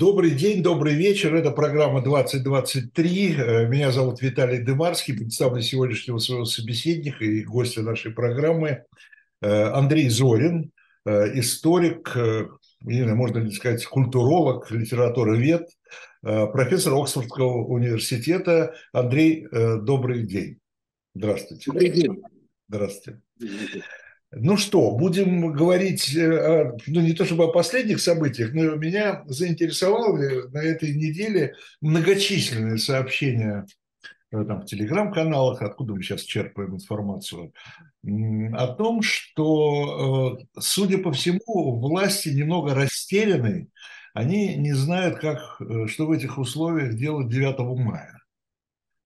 [0.00, 1.34] Добрый день, добрый вечер.
[1.34, 3.34] Это программа 2023.
[3.36, 5.14] Э, меня зовут Виталий Дымарский.
[5.14, 8.84] Представлю сегодняшнего своего собеседника и гостя нашей программы
[9.42, 10.72] э, Андрей Зорин,
[11.04, 12.16] историк,
[12.80, 15.68] не знаю, можно ли сказать, культуролог, литературовед,
[16.22, 18.74] профессор Оксфордского университета.
[18.94, 20.60] Андрей, добрый день.
[21.14, 21.64] Здравствуйте.
[21.66, 22.22] Добрый день.
[22.70, 23.20] Здравствуйте.
[24.32, 30.16] Ну что, будем говорить, э, ну не то чтобы о последних событиях, но меня заинтересовало
[30.50, 33.66] на этой неделе многочисленные сообщения
[34.30, 37.52] э, там, в телеграм-каналах, откуда мы сейчас черпаем информацию,
[38.04, 43.66] о том, что, э, судя по всему, власти немного растеряны,
[44.14, 48.19] они не знают, как, что в этих условиях делать 9 мая.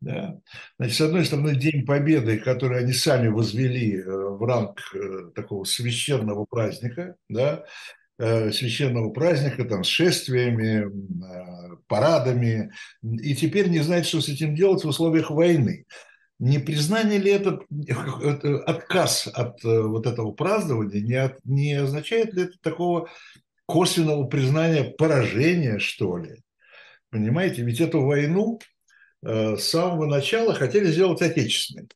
[0.04, 0.38] Да.
[0.78, 5.64] Значит, с одной стороны, День Победы, который они сами возвели э, в ранг э, такого
[5.64, 7.64] священного праздника, да,
[8.18, 10.90] э, священного праздника там, с шествиями,
[11.86, 12.70] парадами,
[13.02, 15.86] и теперь не знают, что с этим делать в условиях войны.
[16.38, 17.60] Не признание ли это,
[18.66, 23.08] отказ от вот этого празднования, не, от, не означает ли это такого
[23.64, 26.42] косвенного признания поражения, что ли?
[27.08, 28.58] Понимаете, ведь эту войну
[29.24, 31.88] с самого начала хотели сделать отечественной.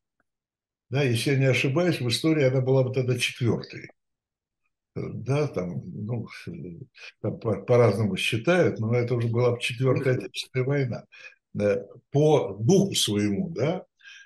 [0.90, 3.90] Да, если я не ошибаюсь, в истории она была вот эта четвертой.
[4.96, 6.26] Э, да, там, ну,
[7.20, 11.04] там по- по-разному считают, но это уже была четвертая отечественная война.
[11.58, 13.84] Э, по духу своему, да,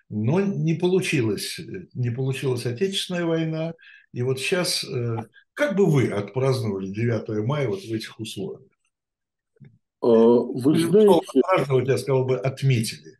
[0.08, 1.58] но не получилось,
[1.94, 3.74] не получилась отечественная война.
[4.12, 4.84] И вот сейчас,
[5.54, 8.71] как бы вы отпраздновали 9 мая вот в этих условиях?
[10.02, 11.40] А, вы знаете...
[11.42, 13.18] Праздновать, я сказал бы, отметили.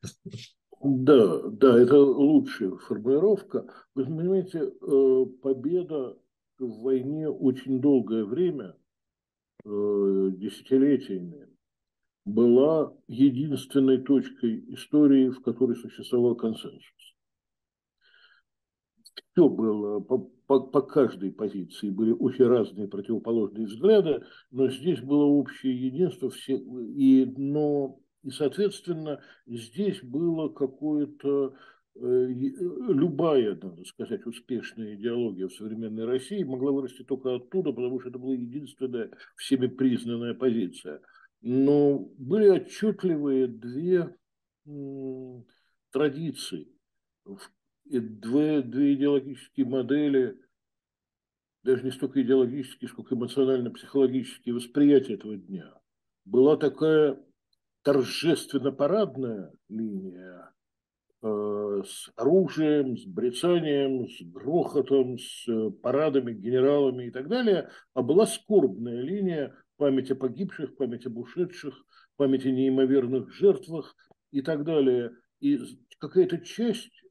[0.83, 3.67] Да, да, это лучшая формулировка.
[3.95, 6.19] Вы понимаете, э, победа
[6.59, 8.75] в войне очень долгое время,
[9.65, 11.49] э, десятилетиями,
[12.25, 17.12] была единственной точкой истории, в которой существовал консенсус.
[19.33, 25.25] Все было по, по, по каждой позиции были очень разные противоположные взгляды, но здесь было
[25.25, 31.55] общее единство, все, и, но, и, соответственно, здесь было какое-то
[31.95, 38.11] э, любая, надо сказать, успешная идеология в современной России могла вырасти только оттуда, потому что
[38.11, 41.01] это была единственная всеми признанная позиция.
[41.41, 44.15] Но были отчетливые две
[45.91, 46.69] традиции,
[48.01, 50.39] две, две идеологические модели,
[51.63, 55.73] даже не столько идеологические, сколько эмоционально-психологические восприятия этого дня.
[56.25, 57.19] Была такая
[57.83, 60.53] торжественно-парадная линия
[61.23, 68.03] э, с оружием, с брецанием, с грохотом, с э, парадами, генералами и так далее, а
[68.03, 71.75] была скорбная линия память о погибших, память об ушедших,
[72.17, 73.97] память неимоверных жертвах
[74.31, 75.13] и так далее.
[75.41, 75.59] И
[75.99, 77.02] какая-то часть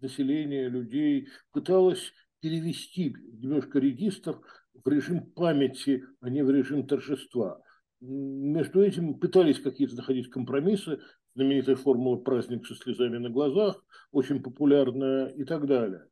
[0.00, 4.38] населения, людей пыталась перевести немножко регистр
[4.84, 7.60] в режим памяти, а не в режим торжества.
[8.00, 11.00] Между этим пытались какие-то находить компромиссы,
[11.34, 16.06] знаменитая формула «праздник со слезами на глазах», очень популярная и так далее.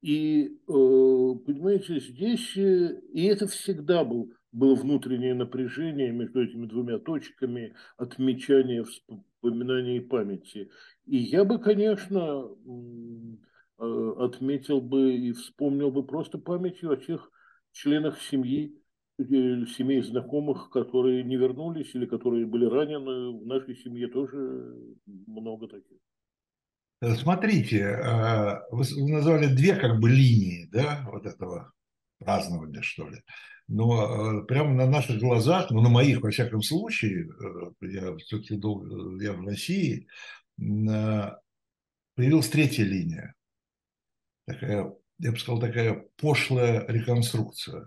[0.00, 6.98] И, э, понимаете, здесь, э, и это всегда был, было внутреннее напряжение между этими двумя
[6.98, 10.70] точками отмечания, вспоминания и памяти.
[11.06, 12.48] И я бы, конечно,
[13.80, 17.30] Э, отметил бы и вспомнил бы просто памятью о тех
[17.70, 18.76] членах семьи,
[19.18, 23.38] э, семей знакомых, которые не вернулись или которые были ранены.
[23.38, 24.74] В нашей семье тоже
[25.06, 25.98] много таких.
[27.00, 28.00] Э, смотрите,
[28.72, 31.72] вы назвали две как бы линии, да, вот этого
[32.18, 33.22] празднования, что ли.
[33.66, 37.28] Но прямо на наших глазах, ну, на моих, во всяком случае,
[37.82, 40.06] я все-таки я в России,
[40.56, 43.34] появилась третья линия
[44.48, 47.86] такая, я бы сказал, такая пошлая реконструкция.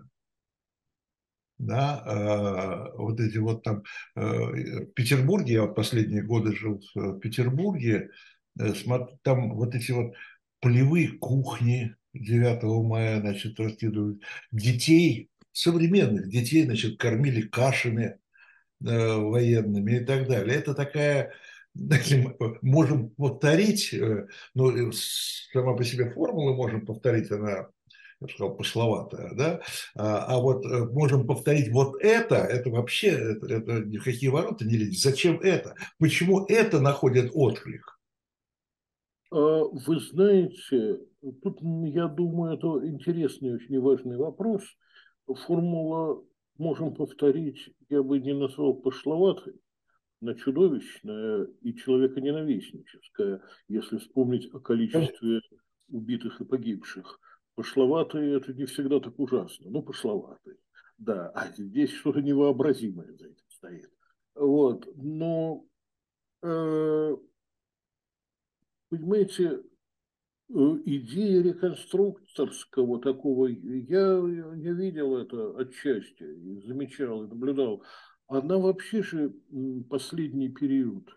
[1.57, 3.83] Да, э, вот эти вот там
[4.15, 8.09] э, в Петербурге, я вот последние годы жил в Петербурге,
[8.59, 8.73] э,
[9.21, 10.13] там вот эти вот
[10.59, 14.21] полевые кухни 9 мая, значит, раскидывают
[14.51, 18.17] детей, современных детей, значит, кормили кашами
[18.85, 20.57] э, военными и так далее.
[20.57, 21.33] Это такая
[22.61, 27.67] можем повторить, э, но э, сама по себе формула можем повторить, она, я
[28.19, 29.61] бы сказал, пошловатая, да,
[29.95, 34.29] а, а вот э, можем повторить вот это, это вообще, это, это ни в какие
[34.29, 35.01] ворота не лезет.
[35.01, 35.75] Зачем это?
[35.97, 38.00] Почему это находит отклик?
[39.31, 40.99] А, вы знаете,
[41.41, 44.63] тут, я думаю, это интересный, очень важный вопрос.
[45.25, 46.23] Формула
[46.57, 49.59] можем повторить, я бы не назвал пошловатой,
[50.19, 55.41] на чудовищное и человеконенавистническое, если вспомнить о количестве
[55.89, 57.19] убитых и погибших.
[57.55, 60.57] Пошловатые– это не всегда так ужасно, но пошловатые.
[60.97, 63.91] Да, а здесь что-то невообразимое за этим стоит.
[64.35, 65.65] Вот, но,
[66.43, 67.17] э,
[68.91, 69.63] понимаете,
[70.49, 70.53] э,
[70.85, 74.21] идея реконструкторского такого, я,
[74.55, 76.25] я видел это отчасти,
[76.67, 77.83] замечал и наблюдал,
[78.27, 79.33] она вообще же
[79.89, 81.07] последний период,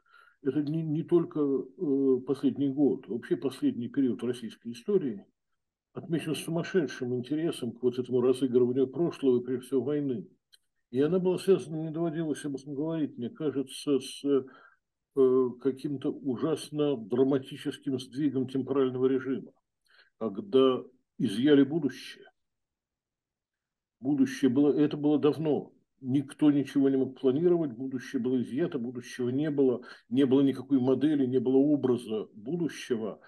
[0.43, 5.27] это не, не только э, последний год, вообще последний период российской истории
[5.95, 10.29] отмечен сумасшедшим интересом к вот этому разыгрыванию прошлого и, прежде всего, войны.
[10.91, 14.45] И она была связана, не доводилось об этом говорить, мне кажется, с э,
[15.15, 19.53] каким-то ужасно драматическим сдвигом темпорального режима,
[20.19, 20.83] когда
[21.19, 22.25] изъяли будущее.
[24.01, 29.51] Будущее было, это было давно, никто ничего не мог планировать, будущее было изъято, будущего не
[29.51, 33.21] было, не было никакой модели, не было образа будущего.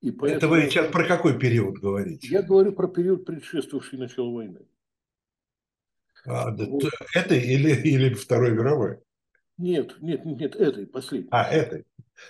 [0.00, 0.36] И поэтому...
[0.38, 2.28] Это вы сейчас про какой период говорите?
[2.28, 4.60] Я говорю про период, предшествовавший началу войны.
[6.26, 6.84] А, вот.
[7.14, 8.98] Это или, или Второй мировой?
[9.60, 11.28] Нет, нет, нет, этой, последней.
[11.30, 11.84] А, этой.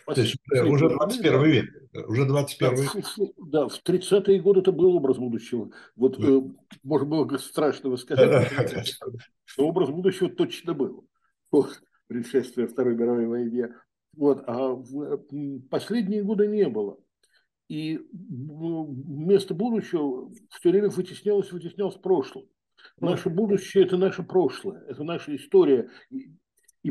[0.07, 1.91] То есть уже 21 век.
[2.09, 3.07] Уже 21 да, век.
[3.39, 5.71] Да, в 30-е годы это был образ будущего.
[5.97, 6.29] Вот, да.
[6.29, 6.41] э,
[6.83, 8.51] может было страшного сказать,
[9.57, 11.07] но образ будущего точно был.
[11.51, 13.75] Вот, предшествие Второй мировой войне.
[14.17, 15.27] Вот, а в
[15.71, 16.99] последние годы не было.
[17.69, 22.47] И вместо будущего все время вытеснялось, вытеснялось прошлое.
[22.99, 25.89] Наше будущее– это наше прошлое, это наша история.
[26.11, 26.33] И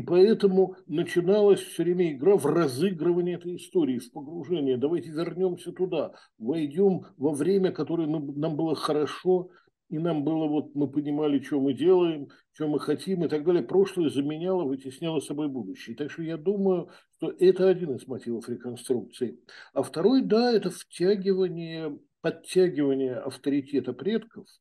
[0.00, 4.76] поэтому начиналась все время игра в разыгрывание этой истории, в погружение.
[4.76, 9.50] Давайте вернемся туда, войдем во время, которое нам было хорошо,
[9.88, 13.64] и нам было, вот мы понимали, что мы делаем, что мы хотим и так далее.
[13.64, 15.96] Прошлое заменяло, вытесняло собой будущее.
[15.96, 19.40] Так что я думаю, что это один из мотивов реконструкции.
[19.74, 24.46] А второй, да, это втягивание, подтягивание авторитета предков–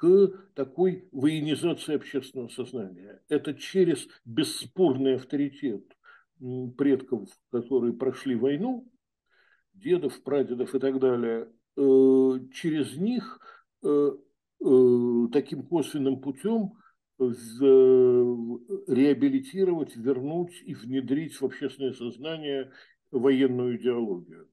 [0.00, 3.20] к такой военизации общественного сознания.
[3.28, 5.84] Это через бесспорный авторитет
[6.78, 8.90] предков, которые прошли войну,
[9.74, 13.40] дедов, прадедов и так далее, э, через них
[13.82, 14.12] э,
[14.60, 16.72] э, таким косвенным путем
[18.88, 22.72] реабилитировать, вернуть и внедрить в общественное сознание
[23.10, 24.49] военную идеологию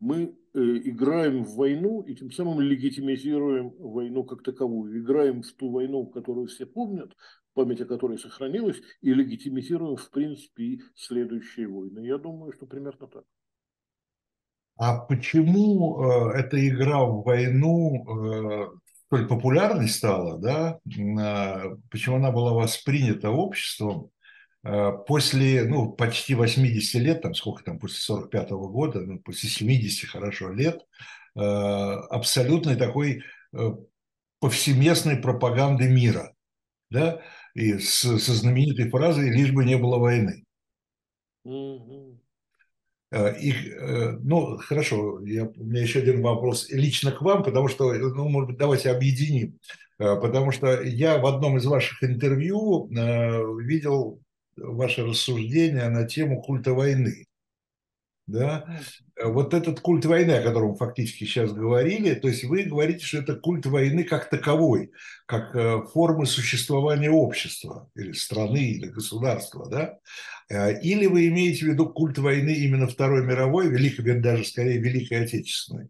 [0.00, 4.98] мы э, играем в войну и тем самым легитимизируем войну как таковую.
[5.00, 7.14] Играем в ту войну, которую все помнят,
[7.54, 12.00] память о которой сохранилась, и легитимизируем, в принципе, и следующие войны.
[12.06, 13.24] Я думаю, что примерно так.
[14.76, 18.70] А почему э, эта игра в войну э,
[19.06, 20.78] столь популярной стала, да?
[20.86, 24.10] Э, почему она была воспринята обществом?
[24.62, 29.48] Э, после ну, почти 80 лет, там сколько там, после 45 -го года, ну, после
[29.48, 30.82] 70 хорошо лет,
[31.36, 33.22] э, абсолютной такой
[33.52, 33.70] э,
[34.40, 36.34] повсеместной пропаганды мира,
[36.90, 37.22] да,
[37.54, 40.44] и с, со знаменитой фразой «лишь бы не было войны».
[43.12, 43.56] Их,
[44.20, 48.50] ну, хорошо, я, у меня еще один вопрос лично к вам, потому что, ну, может
[48.50, 49.58] быть, давайте объединим.
[49.98, 52.86] Потому что я в одном из ваших интервью
[53.58, 54.20] видел
[54.56, 57.26] ваше рассуждение на тему культа войны.
[58.30, 58.80] Да?
[59.22, 63.34] Вот этот культ войны, о котором фактически сейчас говорили, то есть вы говорите, что это
[63.34, 64.92] культ войны как таковой,
[65.26, 69.98] как э, формы существования общества или страны или государства, да?
[70.48, 75.24] Э, или вы имеете в виду культ войны именно Второй мировой, Великой, даже скорее Великой
[75.24, 75.88] Отечественной?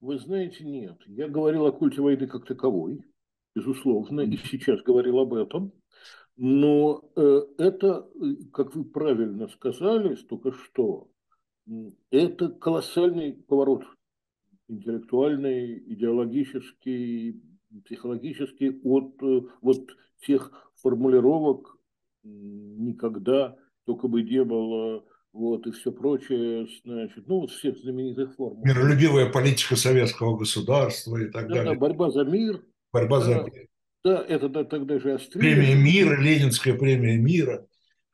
[0.00, 0.98] Вы знаете, нет.
[1.06, 3.00] Я говорил о культе войны как таковой,
[3.54, 5.72] безусловно, и сейчас говорил об этом.
[6.36, 11.08] Но э, это, э, как вы правильно сказали только что,
[12.10, 13.84] это колоссальный поворот
[14.68, 17.42] интеллектуальный, идеологический,
[17.84, 19.90] психологический от э, вот
[20.26, 21.78] тех формулировок
[22.22, 28.64] никогда только бы не было вот, и все прочее, значит, ну, вот всех знаменитых формул.
[28.64, 31.74] Миролюбивая политика советского государства и так да, далее.
[31.74, 32.64] Да, борьба за мир.
[32.92, 33.68] Борьба да, за мир.
[34.06, 35.40] Да, это да, тогда же Австрия.
[35.40, 37.66] Премия мира, Ленинская премия мира.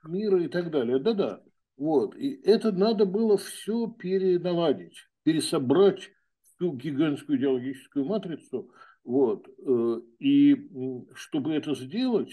[0.03, 0.99] Мира и так далее.
[0.99, 1.43] Да-да.
[1.77, 2.17] Вот.
[2.17, 6.09] И это надо было все переналадить, пересобрать
[6.57, 8.71] всю гигантскую идеологическую матрицу.
[9.05, 9.47] Вот.
[9.67, 10.57] Э, и
[11.13, 12.33] чтобы это сделать,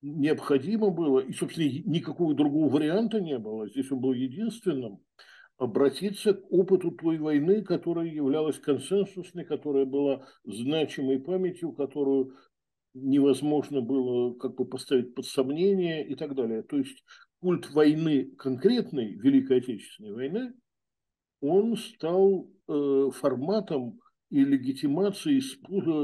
[0.00, 5.00] необходимо было, и, собственно, никакого другого варианта не было, здесь он был единственным,
[5.58, 12.36] обратиться к опыту той войны, которая являлась консенсусной, которая была значимой памятью, которую
[12.96, 16.62] невозможно было как бы поставить под сомнение и так далее.
[16.62, 17.04] То есть
[17.40, 20.52] культ войны конкретной, Великой Отечественной войны,
[21.40, 24.00] он стал э, форматом
[24.30, 25.40] и легитимацией,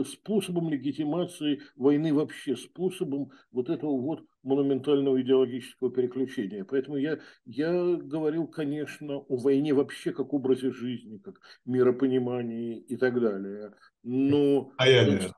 [0.04, 6.64] способом легитимации войны вообще, способом вот этого вот монументального идеологического переключения.
[6.64, 13.20] Поэтому я, я говорил, конечно, о войне вообще как образе жизни, как миропонимании и так
[13.20, 13.74] далее.
[14.04, 15.32] Но, а я,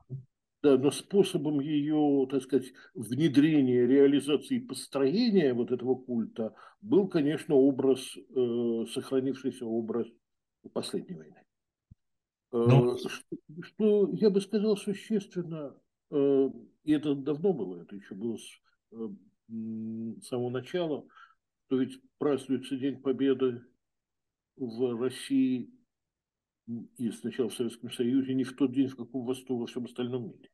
[0.65, 8.17] да, но способом ее, так сказать, внедрения, реализации, построения вот этого культа был, конечно, образ,
[8.17, 10.07] э, сохранившийся образ
[10.73, 11.43] последней войны.
[12.51, 15.79] Ну, что, что я бы сказал существенно,
[16.09, 16.49] э,
[16.83, 19.09] и это давно было, это еще было с э,
[20.23, 21.05] самого начала,
[21.67, 23.61] что ведь празднуется День Победы
[24.57, 25.69] в России
[26.97, 30.49] и сначала в Советском Союзе не в тот день, в каком во всем остальном мире.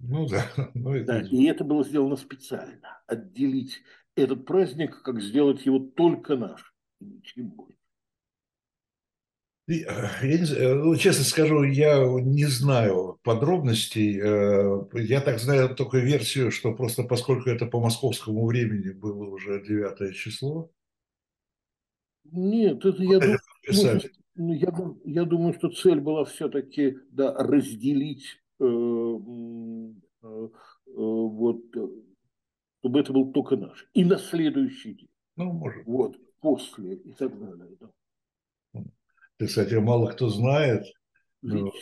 [0.00, 0.50] Ну да.
[0.74, 1.06] Ну, это...
[1.06, 1.20] да.
[1.22, 3.02] И это было сделано специально.
[3.06, 3.82] Отделить
[4.16, 6.74] этот праздник, как сделать его только наш.
[7.00, 7.76] Ничем больше.
[9.70, 14.20] Э, я не, ну, честно скажу, я не знаю подробностей.
[14.20, 19.62] Э, я так знаю только версию, что просто поскольку это по московскому времени было уже
[19.62, 20.70] 9 число.
[22.32, 23.38] Нет, это я, думаю,
[24.36, 24.72] ну, я,
[25.04, 28.64] я думаю, что цель была все-таки да, разделить э,
[30.22, 31.62] вот,
[32.80, 33.86] чтобы это был только наш.
[33.94, 35.10] И на следующий день.
[35.36, 35.86] Ну, может.
[35.86, 37.76] Вот, после и так далее.
[37.80, 38.82] Да.
[39.36, 40.84] Ты, кстати, мало кто знает.
[41.42, 41.72] Но...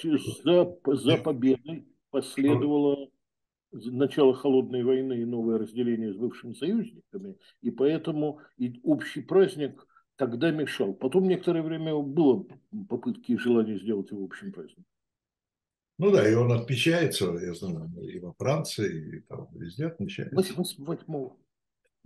[0.45, 3.11] За, за победой последовало
[3.73, 10.51] начало холодной войны и новое разделение с бывшими союзниками, и поэтому и общий праздник тогда
[10.51, 10.95] мешал.
[10.95, 12.47] Потом некоторое время было
[12.89, 14.85] попытки и желание сделать его общим праздником.
[15.99, 20.35] Ну да, и он отмечается, я знаю, и во Франции, и там везде отмечается.
[20.35, 20.55] 8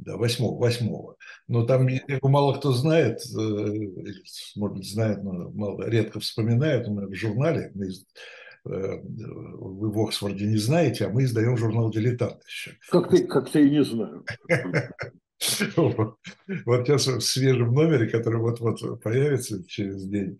[0.05, 1.17] да, восьмого, восьмого.
[1.49, 1.89] Но там
[2.23, 4.17] мало кто знает, э,
[4.57, 6.89] может быть, знает, но мало, редко вспоминает.
[6.89, 12.43] У в журнале, мы, э, вы в Оксфорде не знаете, а мы издаем журнал «Дилетант»
[12.47, 12.77] еще.
[12.91, 14.25] Как ты, как ты и не знаю.
[16.65, 20.39] Вот сейчас в свежем номере, который вот-вот появится через день,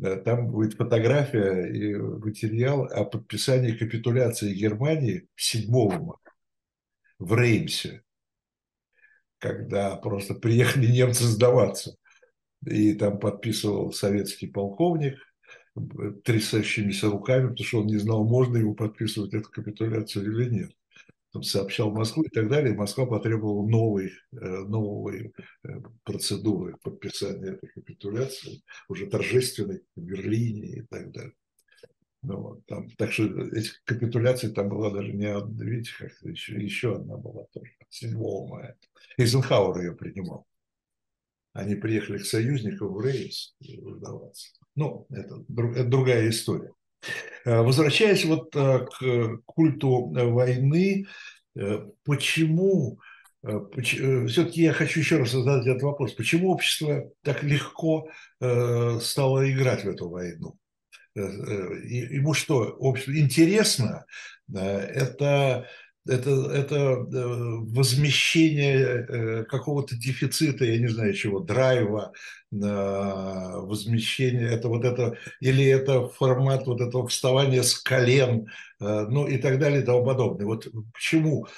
[0.00, 5.70] там будет фотография и материал о подписании капитуляции Германии 7
[7.18, 8.04] в Реймсе
[9.44, 11.96] когда просто приехали немцы сдаваться.
[12.66, 15.18] И там подписывал советский полковник
[16.24, 20.70] трясающимися руками, потому что он не знал, можно ему подписывать эту капитуляцию или нет.
[21.42, 22.74] Сообщал Москву и так далее.
[22.74, 25.32] Москва потребовала новой, э, новой
[25.64, 25.68] э,
[26.04, 31.34] процедуры подписания этой капитуляции, уже торжественной в Берлине и так далее.
[32.22, 36.96] Ну, там, так что эти капитуляции там была даже не одна, видите, как еще, еще
[36.96, 38.76] одна была тоже, 7 мая.
[39.18, 40.46] Эйзенхауэр ее принимал.
[41.52, 44.48] Они приехали к союзникам в Рейс сдаваться.
[44.74, 46.72] Ну, это, это другая история.
[47.44, 51.06] Э, возвращаясь вот э, к культу войны,
[51.56, 52.98] э, почему,
[53.42, 58.08] все-таки я хочу еще раз задать этот вопрос, почему общество так легко
[58.40, 60.56] стало играть в эту войну?
[61.16, 64.04] Э, э, ему что, общество интересно,
[64.52, 65.68] это,
[66.06, 72.12] это, это возмещение какого-то дефицита, я не знаю чего, драйва,
[72.50, 78.46] возмещение, это вот это, или это формат вот этого вставания с колен,
[78.80, 80.46] э, ну и так далее и тому подобное.
[80.46, 81.48] Вот почему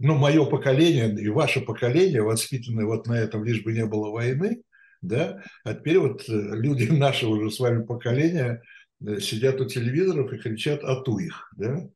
[0.00, 4.62] ну, мое поколение и ваше поколение, воспитанное вот на этом, лишь бы не было войны,
[5.02, 8.62] да, а теперь вот э, люди нашего уже с вами поколения
[9.06, 11.86] э, сидят у телевизоров и кричат «ату их», да?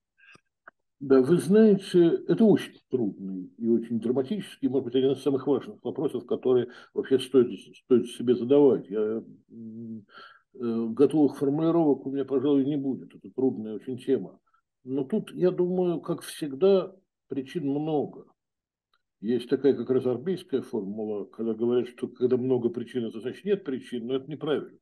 [1.06, 5.76] Да, вы знаете, это очень трудный и очень драматический, может быть, один из самых важных
[5.84, 8.88] вопросов, которые вообще стоит, стоит себе задавать.
[8.88, 9.22] Я, э,
[10.54, 13.14] готовых формулировок у меня, пожалуй, не будет.
[13.14, 14.40] Это трудная очень тема.
[14.82, 16.96] Но тут, я думаю, как всегда,
[17.28, 18.24] причин много.
[19.20, 23.62] Есть такая как раз армейская формула, когда говорят, что когда много причин, это значит нет
[23.62, 24.78] причин, но это неправильно.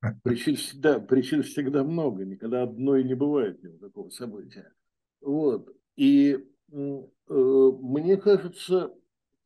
[0.22, 4.72] Причин всегда, причин всегда много, никогда одной не бывает ни такого события.
[5.20, 5.74] Вот.
[5.96, 6.36] И
[6.70, 8.94] э, мне кажется,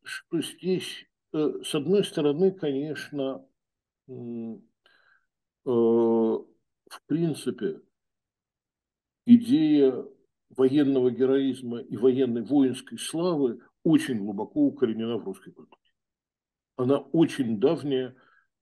[0.03, 3.45] что здесь, э, с одной стороны, конечно,
[4.07, 4.11] э,
[5.65, 6.45] в
[7.07, 7.81] принципе,
[9.25, 10.05] идея
[10.49, 15.81] военного героизма и военной воинской славы очень глубоко укоренена в русской культуре.
[16.75, 18.15] Она очень давняя,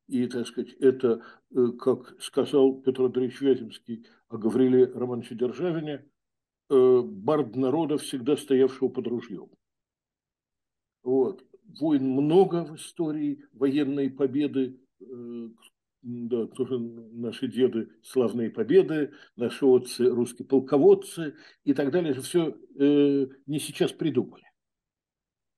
[0.07, 1.23] и, так сказать, это,
[1.55, 6.05] э, как сказал Петр Андреевич Вяземский о Гавриле Романовиче Державине,
[6.69, 9.49] э, бард народа, всегда стоявшего под ружьем.
[11.03, 11.43] Вот.
[11.79, 15.49] Войн много в истории, военные победы, э,
[16.01, 22.57] да, тоже наши деды славные победы, наши отцы русские полководцы и так далее, это все
[22.79, 24.45] э, не сейчас придумали.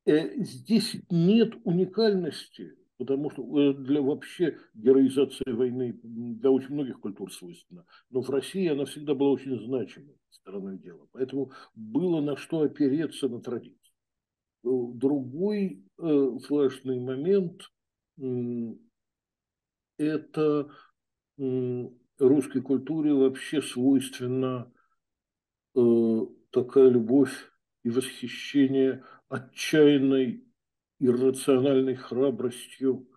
[0.06, 7.84] Здесь нет уникальности, потому что э, для вообще героизации войны для очень многих культур свойственна.
[8.12, 11.08] Но в России она всегда была очень значимой стороной дела.
[11.12, 13.80] Поэтому было на что опереться на традиции.
[14.62, 17.64] Другой э, важный момент
[18.20, 18.76] э,–
[19.98, 20.70] это
[21.40, 21.90] э,
[22.20, 24.72] русской культуре вообще свойственна
[25.76, 26.20] э,
[26.52, 30.46] такая любовь и восхищение отчаянной
[31.02, 33.08] иррациональной храбростью,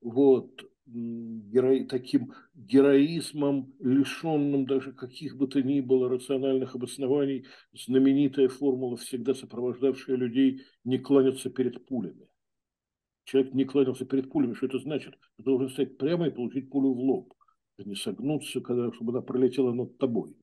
[0.00, 1.84] вот, геро...
[1.86, 10.16] таким героизмом, лишенным даже каких бы то ни было рациональных обоснований, знаменитая формула, всегда сопровождавшая
[10.16, 12.28] людей, не кланяться перед пулями.
[13.24, 15.18] Человек не кланялся перед пулями, что это значит?
[15.36, 17.34] Ты должен стоять прямо и получить пулю в лоб,
[17.78, 20.34] а не согнуться, когда, чтобы она пролетела над тобой.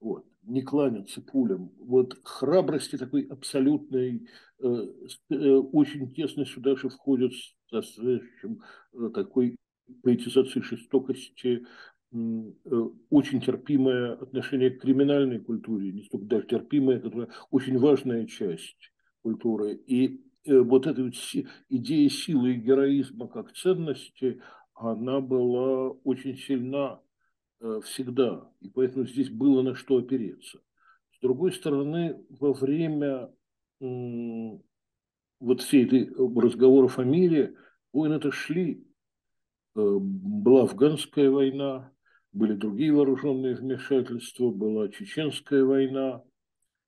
[0.00, 0.27] Вот.
[0.42, 1.72] Не кланяться пулям.
[1.78, 4.28] Вот храбрости такой абсолютной,
[4.60, 4.86] э,
[5.30, 5.34] э,
[5.72, 7.32] очень тесно сюда же входит
[7.70, 8.62] со следующим
[8.94, 9.56] э, такой
[10.02, 11.66] поэтизации жестокости,
[12.12, 12.16] э,
[13.10, 18.92] очень терпимое отношение к криминальной культуре, не столько даже терпимое, это очень важная часть
[19.22, 19.74] культуры.
[19.86, 21.14] И э, вот эта вот
[21.68, 24.40] идея силы и героизма как ценности,
[24.74, 27.00] она была очень сильна
[27.82, 30.60] всегда, и поэтому здесь было на что опереться.
[31.12, 33.30] С другой стороны, во время
[35.40, 37.54] вот всей этой разговоров о мире,
[37.92, 38.84] войны-то шли.
[39.76, 41.92] Э, была афганская война,
[42.32, 46.22] были другие вооруженные вмешательства, была чеченская война,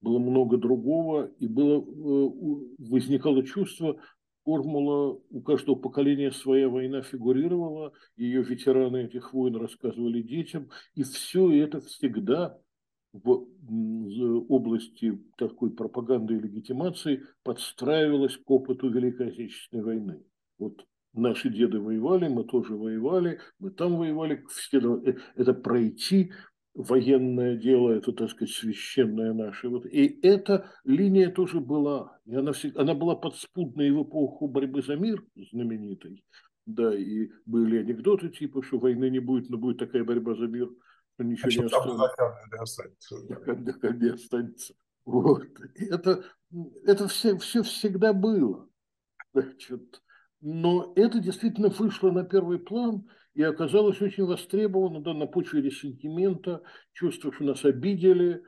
[0.00, 2.30] было много другого, и было, э,
[2.78, 4.00] возникало чувство,
[4.50, 11.52] формула у каждого поколения своя война фигурировала, ее ветераны этих войн рассказывали детям, и все
[11.62, 12.58] это всегда
[13.12, 13.46] в
[14.48, 20.22] области такой пропаганды и легитимации подстраивалась к опыту Великой Отечественной войны.
[20.58, 24.44] Вот наши деды воевали, мы тоже воевали, мы там воевали.
[24.72, 26.32] Э, это пройти
[26.74, 29.68] военное дело, это, так сказать, священное наше.
[29.68, 29.86] Вот.
[29.86, 32.18] И эта линия тоже была.
[32.26, 36.24] И она, всегда, она была подспудной в эпоху борьбы за мир знаменитой.
[36.66, 40.70] Да, и были анекдоты типа, что войны не будет, но будет такая борьба за мир–
[41.24, 42.92] ничего а не останется.
[43.18, 43.94] останется.
[43.94, 44.74] Не останется.
[45.04, 45.46] Вот.
[45.76, 46.24] Это,
[46.84, 48.68] это все, все всегда было.
[49.32, 50.02] Значит,
[50.40, 53.08] но это действительно вышло на первый план
[53.40, 56.60] и оказалось очень востребовано да, на почве ресентимента,
[56.92, 58.42] чувства, что нас обидели,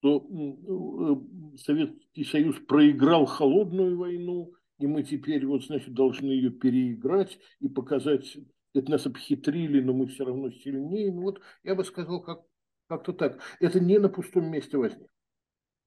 [0.00, 7.38] что э, Советский Союз проиграл холодную войну, и мы теперь вот, значит, должны ее переиграть
[7.60, 8.36] и показать
[8.74, 11.12] это нас обхитрили, но мы все равно сильнее.
[11.12, 12.40] Ну вот я бы сказал, как,
[12.88, 13.38] как-то так.
[13.60, 15.06] Это не на пустом месте возникло.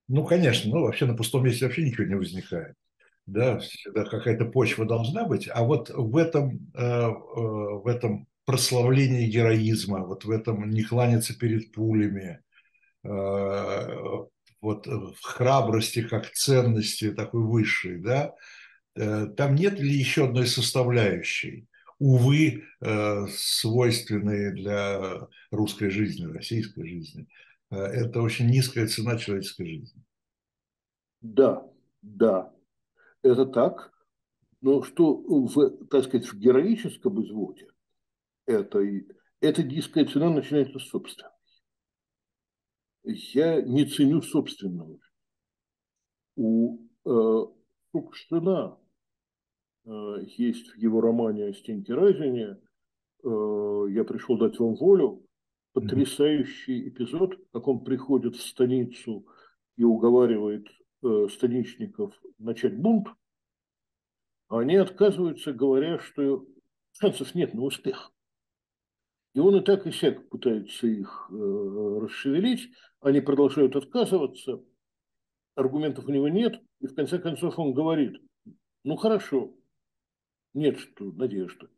[0.08, 2.74] Ну, конечно, ну вообще на пустом месте вообще ничего не возникает.
[3.26, 5.50] Да, всегда какая-то почва должна быть.
[5.54, 11.38] А вот в этом, э, э, в этом прославлении героизма, вот в этом не кланяться
[11.38, 12.42] перед пулями,
[13.04, 13.10] э,
[14.62, 18.34] вот в храбрости как ценности такой высшей, да,
[18.96, 21.70] там нет ли еще одной составляющей?
[22.00, 27.28] увы, э, свойственные для русской жизни, российской жизни.
[27.70, 30.04] Э, это очень низкая цена человеческой жизни.
[31.22, 31.68] Да,
[32.02, 32.54] да,
[33.22, 33.92] это так.
[34.62, 37.69] Но что в, так сказать, в героическом изводе
[38.50, 39.08] этой,
[39.42, 41.32] эта низкая цена начинается с собственной.
[43.04, 45.00] Я не ценю собственного.
[46.36, 47.46] У э,
[49.86, 52.58] Э, есть в его романе о Стеньке Разине
[53.24, 55.26] э, «Я пришел дать вам волю»,
[55.74, 59.26] потрясающий эпизод, как он приходит в станицу
[59.78, 60.68] и уговаривает
[61.04, 63.08] э, станичников начать бунт,
[64.48, 66.46] а они отказываются, говоря, что
[66.92, 68.12] шансов нет на успех.
[69.34, 74.64] И он и так и сяк пытается их расшевелить, они продолжают отказываться,
[75.56, 78.18] аргументов у него нет, и в конце концов он говорит,
[78.84, 79.56] ну хорошо,
[80.54, 81.70] нет что, надежды.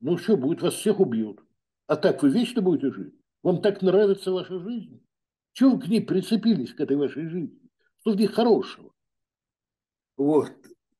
[0.00, 1.40] Ну что, будет, вас всех убьют.
[1.86, 3.14] А так вы вечно будете жить?
[3.42, 5.04] Вам так нравится ваша жизнь?
[5.52, 7.58] Чего вы к ней прицепились, к этой вашей жизни?
[8.00, 8.92] Что в ней хорошего?
[10.16, 10.52] Вот.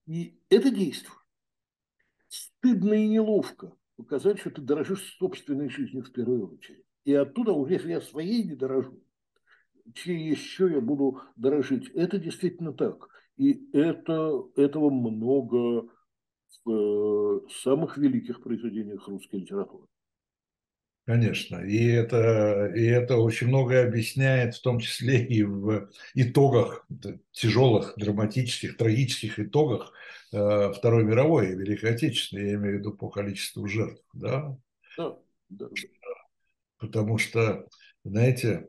[0.07, 1.18] И это действует.
[2.29, 6.84] Стыдно и неловко показать, что ты дорожишь собственной жизнью в первую очередь.
[7.04, 9.02] И оттуда уже, если я своей не дорожу,
[9.94, 11.88] чьей еще я буду дорожить.
[11.90, 13.08] Это действительно так.
[13.37, 15.88] И это, этого много
[16.64, 19.87] в э, самых великих произведениях русской литературы.
[21.09, 26.87] Конечно, и это, и это очень многое объясняет, в том числе и в итогах,
[27.33, 29.90] тяжелых, драматических, трагических итогах
[30.35, 34.05] э, Второй мировой и Великой Отечественной, я имею в виду по количеству жертв.
[34.12, 34.55] Да?
[34.99, 35.16] Да,
[35.49, 35.68] да.
[36.77, 37.66] Потому что,
[38.05, 38.68] знаете,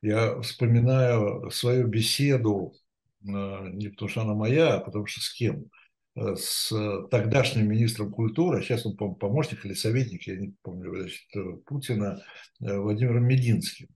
[0.00, 2.72] я вспоминаю свою беседу,
[3.26, 5.66] э, не потому что она моя, а потому что с кем–
[6.14, 6.70] с
[7.10, 11.56] тогдашним министром культуры, а сейчас он, по помощник или советник, я не помню, значит, э,
[11.64, 12.22] Путина,
[12.60, 13.88] э, Владимиром Мединским.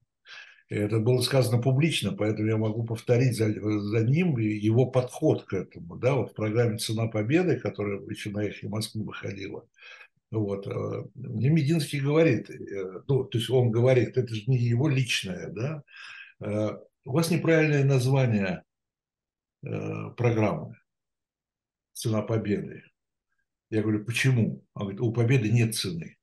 [0.69, 5.95] Это было сказано публично, поэтому я могу повторить за, за ним его подход к этому.
[5.95, 9.65] Да, вот в программе «Цена победы», которая еще на эхе Москвы выходила,
[10.29, 10.67] вот,
[11.15, 12.49] мне Мединский говорит,
[13.07, 15.83] ну, то есть он говорит, это же не его личное, да,
[17.05, 18.63] у вас неправильное название
[19.61, 20.75] программы
[21.97, 22.83] цена победы.
[23.69, 24.63] Я говорю, почему?
[24.73, 26.17] Он говорит, у победы нет цены.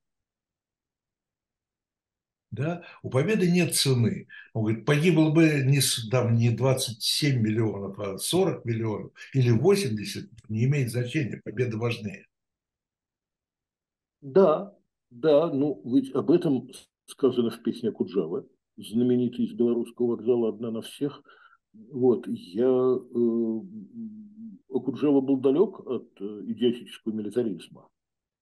[2.50, 2.84] Да?
[3.02, 4.28] У победы нет цены.
[4.52, 10.64] Он говорит, погибло бы не, там, не 27 миллионов, а 40 миллионов или 80, не
[10.64, 12.26] имеет значения, победа важнее.
[14.20, 14.74] Да,
[15.10, 16.70] да, ну ведь об этом
[17.06, 21.22] сказано в песне Куджавы, знаменитый из белорусского вокзала «Одна на всех».
[21.90, 23.60] Вот, я э,
[24.68, 27.88] Окуджава был далек от э, идиотического милитаризма,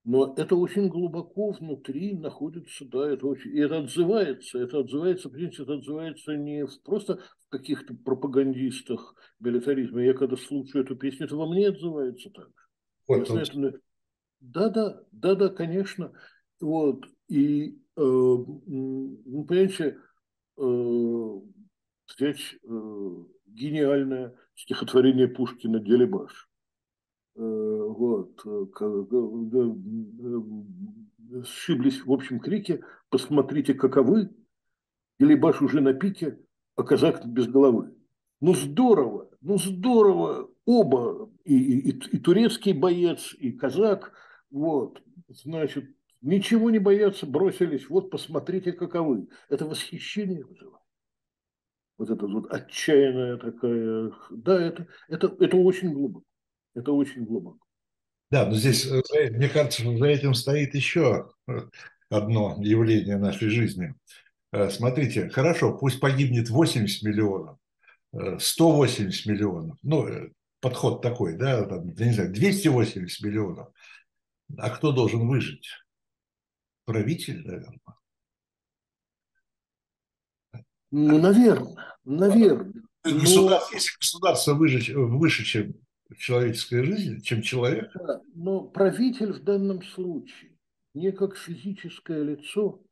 [0.04, 5.32] но это очень глубоко внутри находится, да, это очень, и это отзывается, это отзывается, в
[5.32, 10.02] принципе, это отзывается не в, просто в каких-то пропагандистах милитаризма.
[10.02, 12.50] Я когда слушаю эту песню, это во мне отзывается так.
[13.06, 13.38] Вот, вот.
[13.38, 13.80] Это...
[14.40, 16.12] Да, да, да, да, конечно.
[16.60, 19.98] Вот, и, э, ну, понимаете,
[20.58, 21.40] э,
[22.16, 23.10] взять э,
[23.46, 26.48] гениальное стихотворение Пушкина «Делебаш».
[27.36, 28.66] Э, вот, э,
[31.44, 34.30] сшиблись в общем крике «Посмотрите, каковы!»
[35.18, 36.38] Делебаш уже на пике,
[36.76, 37.94] а казак без головы.
[38.40, 44.12] Ну здорово, ну здорово, оба, и, и, и турецкий боец, и казак,
[44.50, 45.84] вот, значит,
[46.22, 49.28] ничего не боятся, бросились, вот посмотрите, каковы.
[49.48, 50.81] Это восхищение вызывает
[52.02, 56.24] вот эта вот отчаянная такая, да, это, это, это очень глубоко,
[56.74, 57.64] это очень глубоко.
[58.28, 61.30] Да, но здесь, э, мне кажется, что за этим стоит еще
[62.10, 63.94] одно явление нашей жизни.
[64.50, 67.58] Э, смотрите, хорошо, пусть погибнет 80 миллионов,
[68.40, 70.08] 180 э, миллионов, ну,
[70.58, 73.68] подход такой, да, там, я не знаю, 280 миллионов.
[74.58, 75.68] А кто должен выжить?
[76.84, 77.78] Правитель, наверное.
[80.90, 82.72] Ну, наверное, наверное.
[83.04, 83.76] Государство, но...
[83.76, 85.74] Если государство выше, выше, чем
[86.18, 87.90] человеческая жизнь, чем человек.
[87.94, 90.52] Да, но правитель в данном случае
[90.94, 92.82] не как физическое лицо,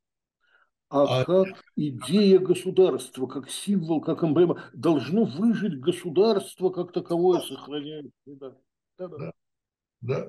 [0.88, 4.64] а, а как идея государства, как символ, как эмблема.
[4.72, 8.04] Должно выжить государство как таковое, сохраняя.
[8.26, 8.56] Да.
[8.98, 9.16] Да, да.
[9.18, 9.32] да.
[10.00, 10.28] да.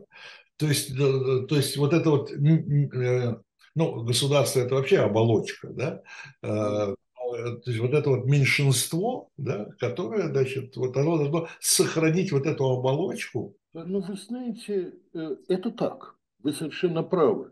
[0.58, 3.36] То есть, то есть вот это вот, э,
[3.74, 6.04] ну, государство это вообще оболочка, да,
[6.44, 6.94] э, Э,
[7.32, 12.66] то есть вот это вот меньшинство, да, которое, значит, вот оно должно сохранить вот эту
[12.66, 13.56] оболочку.
[13.74, 17.52] Ну, вы знаете, э, это так, вы совершенно правы.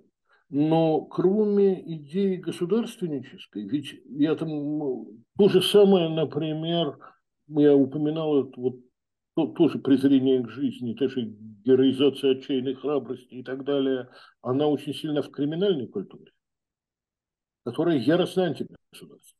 [0.49, 6.97] Но кроме идеи государственнической, ведь я там ну, то же самое, например,
[7.47, 8.79] я упоминал это вот
[9.55, 11.21] тоже презрение к жизни, тоже
[11.63, 14.09] героизация отчаянной храбрости и так далее,
[14.41, 16.31] она очень сильно в криминальной культуре,
[17.63, 19.38] которая яростно антигосударственная.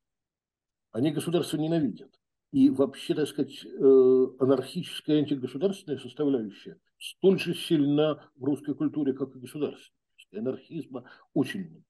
[0.92, 2.20] Они государство ненавидят.
[2.52, 9.36] И вообще, так сказать, э, анархическая антигосударственная составляющая столь же сильна в русской культуре, как
[9.36, 10.00] и государственная.
[10.32, 11.84] Анархизма очень много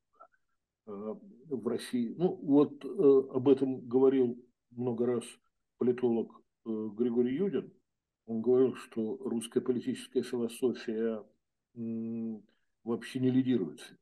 [0.87, 2.13] э, в России.
[2.17, 2.87] Ну, вот э,
[3.33, 4.37] об этом говорил
[4.71, 5.23] много раз
[5.77, 7.71] политолог Григорий Юдин.
[8.25, 11.23] Он говорил, что русская политическая философия
[12.83, 13.93] вообще не лидирует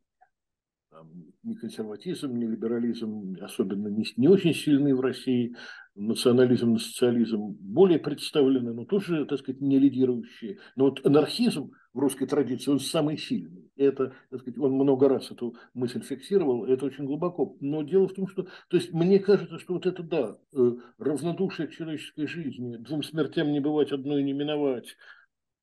[1.44, 5.56] ни консерватизм, ни либерализм особенно не, не очень сильный в России,
[5.96, 10.60] национализм, социализм более представлены, но тоже, так сказать, не лидирующие.
[10.76, 13.72] Но вот анархизм в русской традиции, он самый сильный.
[13.76, 17.58] Это, так сказать, он много раз эту мысль фиксировал, это очень глубоко.
[17.60, 21.68] Но дело в том, что, то есть, мне кажется, что вот это, да, э, равнодушие
[21.68, 24.96] к человеческой жизни, двум смертям не бывать, одной не миновать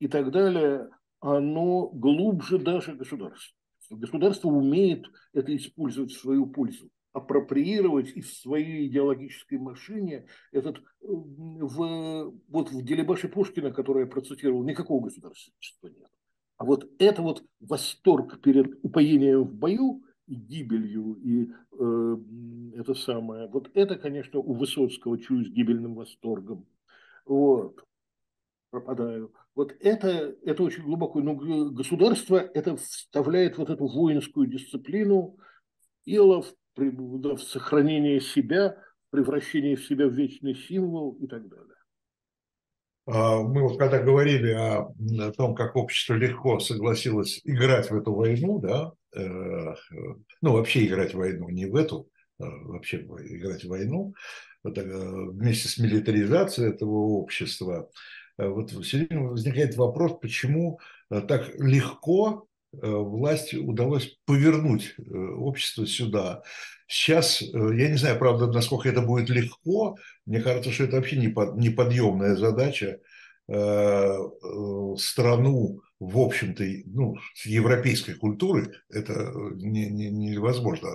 [0.00, 3.56] и так далее, оно глубже даже государства.
[3.90, 6.90] Государство умеет это использовать в свою пользу.
[7.14, 15.04] апроприировать из своей идеологической машине этот в, вот в Делебаше Пушкина, который я процитировал, никакого
[15.04, 16.10] государственного нет.
[16.56, 22.16] А вот это вот восторг перед упоением в бою и гибелью, и э,
[22.78, 26.66] это самое, вот это, конечно, у Высоцкого чую с гибельным восторгом.
[27.26, 27.83] Вот,
[28.74, 29.32] пропадаю.
[29.54, 31.20] Вот это, это очень глубоко.
[31.20, 31.36] Но
[31.70, 35.38] государство это вставляет вот эту воинскую дисциплину,
[36.04, 38.76] тело в, в сохранение себя,
[39.10, 41.76] превращение в себя в вечный символ и так далее.
[43.06, 48.12] А, мы вот когда говорили о, о том, как общество легко согласилось играть в эту
[48.12, 49.74] войну, да, э,
[50.40, 52.08] ну вообще играть в войну, не в эту,
[52.40, 54.14] а вообще играть в войну,
[54.64, 57.88] э, вместе с милитаризацией этого общества,
[58.38, 66.42] вот все время возникает вопрос, почему так легко власти удалось повернуть общество сюда.
[66.86, 72.36] Сейчас, я не знаю, правда, насколько это будет легко, мне кажется, что это вообще неподъемная
[72.36, 72.98] задача
[74.98, 80.88] страну, в общем-то, ну, европейской культурой, это не, не, невозможно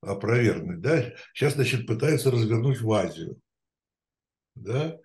[0.00, 0.80] опровергнуть.
[0.80, 1.02] Да?
[1.34, 3.40] Сейчас, значит, пытаются развернуть в Азию.
[4.54, 4.98] Да?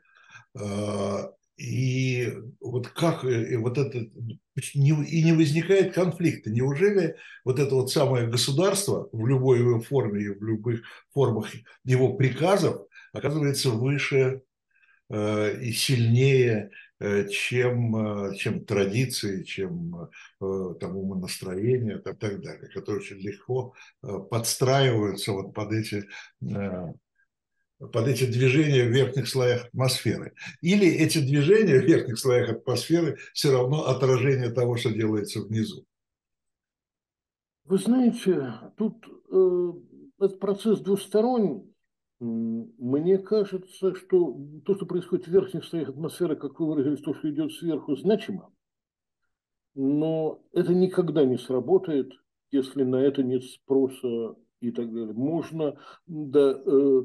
[1.62, 6.50] И вот как и вот это и не возникает конфликта.
[6.50, 10.82] Неужели вот это вот самое государство в любой его форме и в любых
[11.14, 11.52] формах
[11.84, 14.42] его приказов оказывается выше
[15.10, 23.02] э, и сильнее, э, чем, э, чем традиции, чем там, умонастроения и так далее, которые
[23.02, 26.08] очень легко подстраиваются вот под эти
[27.88, 30.34] под эти движения в верхних слоях атмосферы.
[30.62, 35.86] Или эти движения в верхних слоях атмосферы все равно отражение того, что делается внизу.
[37.66, 39.72] Вы знаете, тут э,
[40.20, 41.64] этот процесс двусторонний.
[42.20, 47.30] Мне кажется, что то, что происходит в верхних слоях атмосферы, как вы выразились, то, что
[47.32, 48.52] идет сверху, значимо.
[49.74, 52.12] Но это никогда не сработает,
[52.52, 55.14] если на это нет спроса и так далее.
[55.14, 57.04] Можно да, э,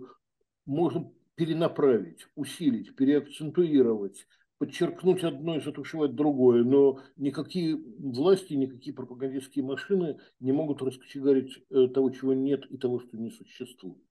[0.67, 4.27] можно перенаправить, усилить, переакцентуировать,
[4.59, 11.89] подчеркнуть одно и затушевать другое, но никакие власти, никакие пропагандистские машины не могут раскочегарить э,
[11.89, 14.03] того, чего нет и того, что не существует.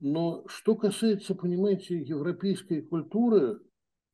[0.00, 3.60] Но что касается, понимаете, европейской культуры,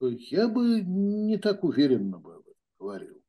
[0.00, 2.42] я бы не так уверенно бы
[2.78, 3.22] говорил.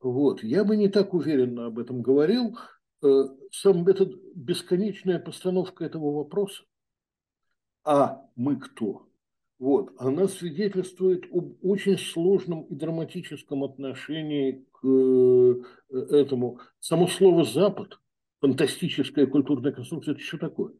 [0.00, 2.58] Вот, я бы не так уверенно об этом говорил.
[3.02, 6.64] Э, сам этот бесконечная постановка этого вопроса,
[7.84, 9.08] а мы кто?
[9.58, 16.58] Вот, она свидетельствует об очень сложном и драматическом отношении к э, этому.
[16.80, 18.00] Само слово «Запад»,
[18.40, 20.72] фантастическая культурная конструкция, это что такое?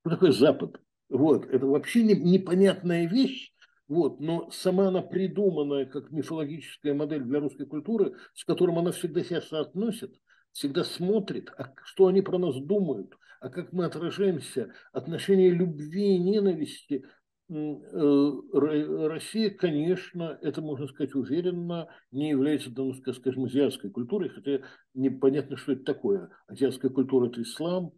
[0.00, 0.80] Что такое Запад?
[1.08, 3.52] Вот, это вообще не, непонятная вещь,
[3.86, 9.22] вот, но сама она придуманная как мифологическая модель для русской культуры, с которым она всегда
[9.22, 10.20] себя соотносит,
[10.52, 16.18] всегда смотрит, а что они про нас думают, а как мы отражаемся, отношения любви и
[16.18, 17.04] ненависти.
[17.50, 24.60] Э, Россия, конечно, это можно сказать уверенно, не является, ну, скажем, азиатской культурой, хотя
[24.94, 26.30] непонятно, что это такое.
[26.46, 27.92] Азиатская культура– это ислам,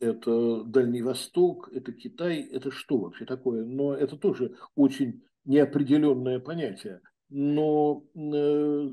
[0.00, 3.64] это Дальний Восток, это Китай, это что вообще такое?
[3.64, 7.00] Но это тоже очень неопределенное понятие.
[7.28, 8.88] Но э,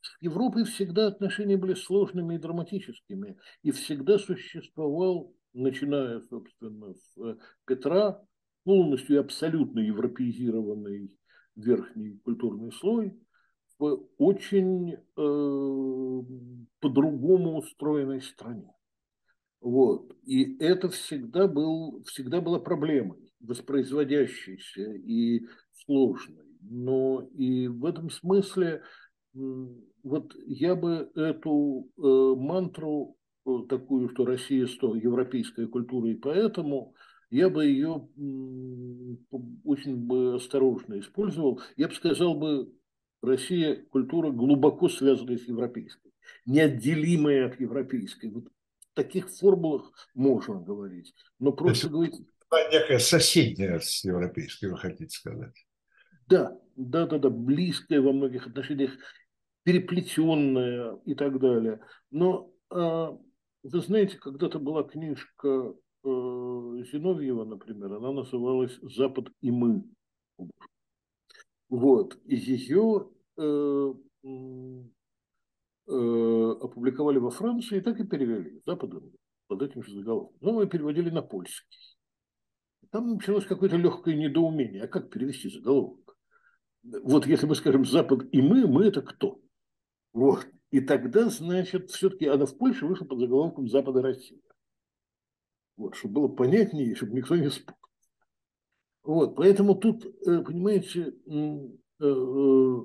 [0.00, 7.36] с Европой всегда отношения были сложными и драматическими, и всегда существовал, начиная, собственно, с э,
[7.66, 8.22] Петра,
[8.64, 11.10] полностью и абсолютно европеизированный
[11.56, 13.18] верхний культурный слой
[13.78, 14.98] в очень э,
[16.80, 18.72] по-другому устроенной стране.
[19.60, 20.16] Вот.
[20.24, 26.44] И это всегда, был, всегда была проблемой, воспроизводящейся и сложной.
[26.60, 28.82] Но и в этом смысле
[30.02, 36.94] вот я бы эту э, мантру э, такую, что Россия сто европейская культура, и поэтому
[37.30, 38.08] я бы ее
[39.64, 41.60] очень бы осторожно использовал.
[41.76, 42.72] Я бы сказал бы,
[43.22, 46.12] Россия культура глубоко связанная с европейской,
[46.46, 48.26] неотделимая от европейской.
[48.30, 52.14] Вот в таких формулах можно говорить, но просто говорить...
[52.72, 55.66] Некая соседняя с европейской, вы хотите сказать?
[56.28, 58.92] Да, да, да, да, близкая во многих отношениях
[59.68, 61.80] переплетенная и так далее.
[62.10, 63.18] Но а,
[63.62, 66.08] вы знаете, когда-то была книжка э,
[66.90, 69.84] Зиновьева, например, она называлась «Запад и мы».
[71.68, 73.92] Вот, и ее э,
[75.86, 79.12] э, опубликовали во Франции и так и перевели «Запад и мы».
[79.48, 80.38] под этим же заголовком.
[80.40, 81.98] Ну, мы переводили на польский.
[82.90, 84.84] Там началось какое-то легкое недоумение.
[84.84, 86.16] А как перевести заголовок?
[86.82, 89.42] Вот если мы скажем «Запад и мы», мы это кто?
[90.18, 90.48] Вот.
[90.72, 94.40] И тогда, значит, все-таки она в Польше вышла под заголовком «Запада Россия».
[95.76, 97.76] Вот, чтобы было понятнее, чтобы никто не спутал.
[99.04, 101.68] Вот, поэтому тут, э, понимаете, э,
[102.00, 102.76] э,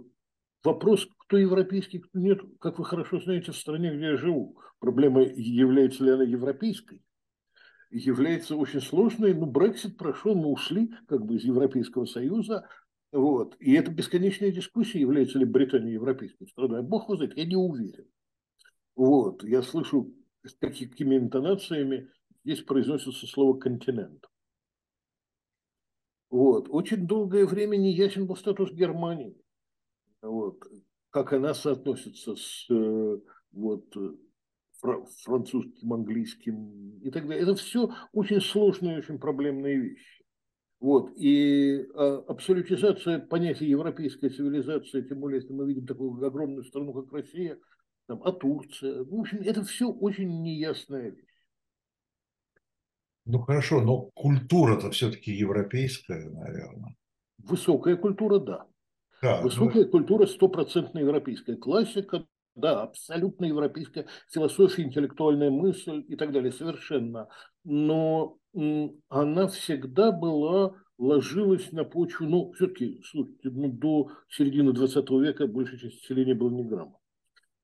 [0.63, 5.23] вопрос, кто европейский, кто нет, как вы хорошо знаете, в стране, где я живу, проблема,
[5.23, 7.01] является ли она европейской,
[7.89, 9.33] является очень сложной.
[9.33, 12.69] Ну, Брексит прошел, мы ушли как бы из Европейского Союза,
[13.13, 13.55] вот.
[13.59, 16.81] И это бесконечная дискуссия, является ли Британия европейской страной.
[16.81, 18.07] Бог его знает, я не уверен.
[18.95, 19.43] Вот.
[19.43, 20.11] Я слышу,
[20.43, 22.09] с какими интонациями
[22.43, 24.25] здесь произносится слово «континент».
[26.31, 26.67] Вот.
[26.69, 29.39] Очень долгое время не ясен был статус Германии.
[30.23, 30.63] Вот.
[31.11, 33.19] Как она соотносится с э,
[33.51, 33.95] вот,
[35.23, 37.43] французским, английским и так далее.
[37.43, 40.22] Это все очень сложные, очень проблемные вещи.
[40.83, 41.13] Вот.
[41.15, 47.13] И а, абсолютизация понятия европейской цивилизации, тем более, если мы видим такую огромную страну, как
[47.13, 47.57] Россия,
[48.05, 51.23] там, а Турция, в общем, это все очень неясная вещь.
[53.23, 56.97] Ну хорошо, но культура-то все-таки европейская, наверное.
[57.37, 58.67] Высокая культура, да.
[59.21, 59.89] да Высокая ну...
[59.89, 61.55] культура стопроцентно европейская.
[61.55, 67.29] Классика, да, абсолютно европейская философия, интеллектуальная мысль и так далее, совершенно.
[67.63, 68.37] Но
[69.09, 75.79] она всегда была, ложилась на почву, ну, все-таки, слушайте, ну, до середины 20 века большая
[75.79, 76.97] часть населения была не грамма.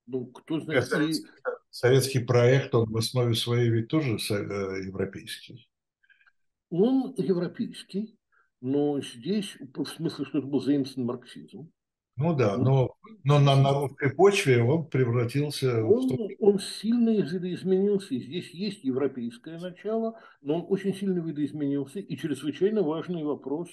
[0.08, 0.86] Ну, кто знает...
[0.86, 1.52] Советский, и...
[1.70, 5.70] советский проект, он в основе своей ведь тоже э, европейский.
[6.72, 8.18] Он европейский,
[8.62, 11.72] но здесь, в смысле, что это был заимствован марксизм.
[12.20, 15.86] Ну да, но, но на, на русской почве он превратился...
[15.86, 16.30] Он, в...
[16.40, 18.14] он сильно видоизменился.
[18.20, 22.00] Здесь есть европейское начало, но он очень сильно видоизменился.
[22.00, 23.70] И чрезвычайно важный вопрос,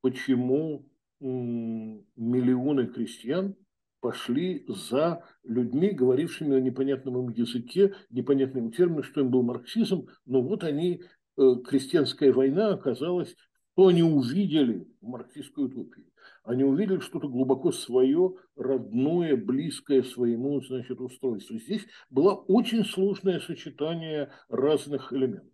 [0.00, 0.88] почему
[1.20, 3.54] миллионы крестьян
[4.00, 10.40] пошли за людьми, говорившими на непонятном им языке, непонятным термином, что им был марксизм, но
[10.40, 11.02] вот они,
[11.36, 13.34] э, крестьянская война оказалась,
[13.72, 16.13] что они увидели в марксистской утопии
[16.44, 21.58] они увидели что-то глубоко свое, родное, близкое своему значит, устройству.
[21.58, 25.50] Здесь было очень сложное сочетание разных элементов.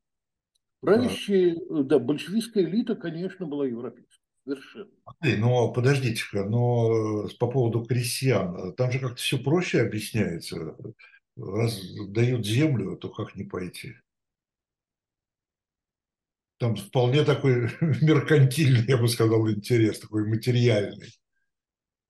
[0.80, 4.18] Правящая, да, большевистская элита, конечно, была европейская.
[4.44, 4.90] Совершенно.
[5.22, 10.76] Но подождите-ка, но по поводу крестьян, там же как-то все проще объясняется.
[11.36, 13.94] Раз дают землю, то как не пойти?
[16.60, 17.70] Там вполне такой
[18.02, 21.08] меркантильный, я бы сказал, интерес, такой материальный.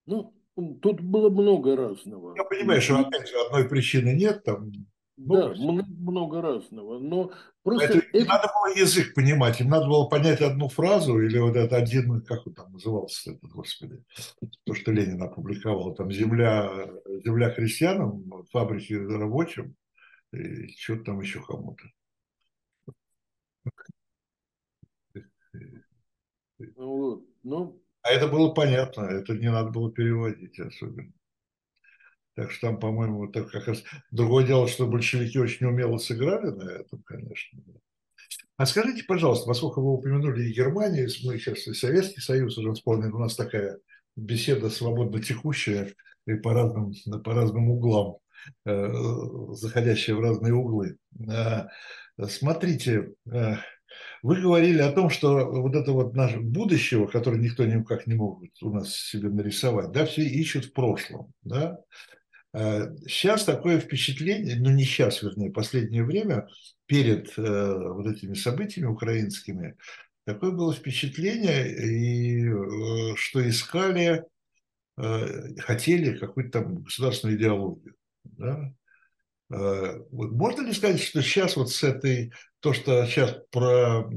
[0.07, 0.35] Ну,
[0.83, 2.35] тут было много разного.
[2.37, 4.73] Я понимаю, что, опять же, одной причины нет, там
[5.17, 7.31] да, много, много разного, но
[7.63, 7.99] просто...
[7.99, 8.27] Это, это...
[8.27, 12.47] Надо было язык понимать, им надо было понять одну фразу, или вот это один, как
[12.47, 14.03] он там назывался, этот, господи,
[14.65, 16.91] то, что Ленин опубликовал, там земля,
[17.25, 19.77] земля христианам, фабрики рабочим,
[20.33, 21.85] и что-то там еще кому-то.
[26.77, 27.25] Вот.
[27.43, 31.13] Ну, а это было понятно, это не надо было переводить особенно.
[32.35, 36.71] Так что там, по-моему, так как раз другое дело, что большевики очень умело сыграли на
[36.71, 37.61] этом, конечно.
[38.57, 43.19] А скажите, пожалуйста, поскольку вы упомянули Германию, мы сейчас и Советский Союз уже вспомнили, у
[43.19, 43.79] нас такая
[44.17, 45.95] беседа свободно текущая
[46.27, 46.93] и по разным,
[47.25, 48.19] по разным углам,
[48.65, 48.93] э,
[49.53, 50.97] заходящая в разные углы.
[51.29, 51.67] Э,
[52.29, 53.57] смотрите, э,
[54.23, 58.63] вы говорили о том, что вот это вот наше будущего, которое никто никак не может
[58.63, 61.79] у нас себе нарисовать, да, все ищут в прошлом, да.
[62.53, 66.49] Сейчас э, такое впечатление, ну не сейчас, вернее, последнее время,
[66.87, 69.77] перед э, вот этими событиями украинскими,
[70.25, 74.25] такое было впечатление, и, э, что искали,
[74.97, 77.95] хотели какую-то там государственную идеологию.
[78.25, 78.75] Да?
[79.51, 84.09] Э, можно ли сказать, что сейчас вот с этой, то, что сейчас про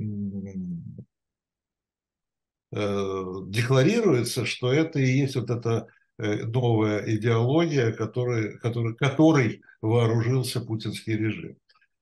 [2.71, 5.87] э, декларируется, что это и есть вот эта
[6.19, 11.57] э, новая идеология, которой, которой, которой вооружился путинский режим.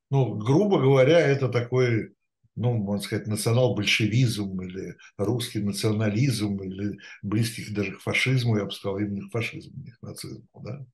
[0.10, 2.14] Ну, грубо говоря, это такой,
[2.58, 8.99] ну, можно сказать, национал-большевизм или русский национализм, или близких даже к фашизму, я бы сказал,
[8.99, 10.86] именно к фашизму, не к нацизму, да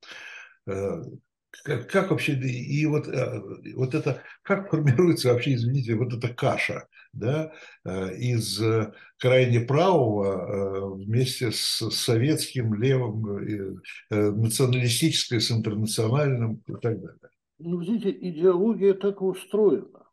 [1.64, 3.42] как, как вообще, и вот, э,
[3.76, 7.52] вот это, как формируется вообще, извините, вот эта каша, да,
[7.86, 17.18] э, из э, крайне правого вместе с советским левым, националистической, с интернациональным и так далее.
[17.60, 20.08] Ну, видите, идеология так устроена.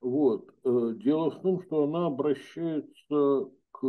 [0.00, 0.50] Вот.
[0.64, 3.82] Дело в том, что она обращается к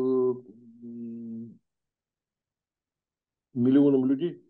[3.53, 4.43] миллионам людей.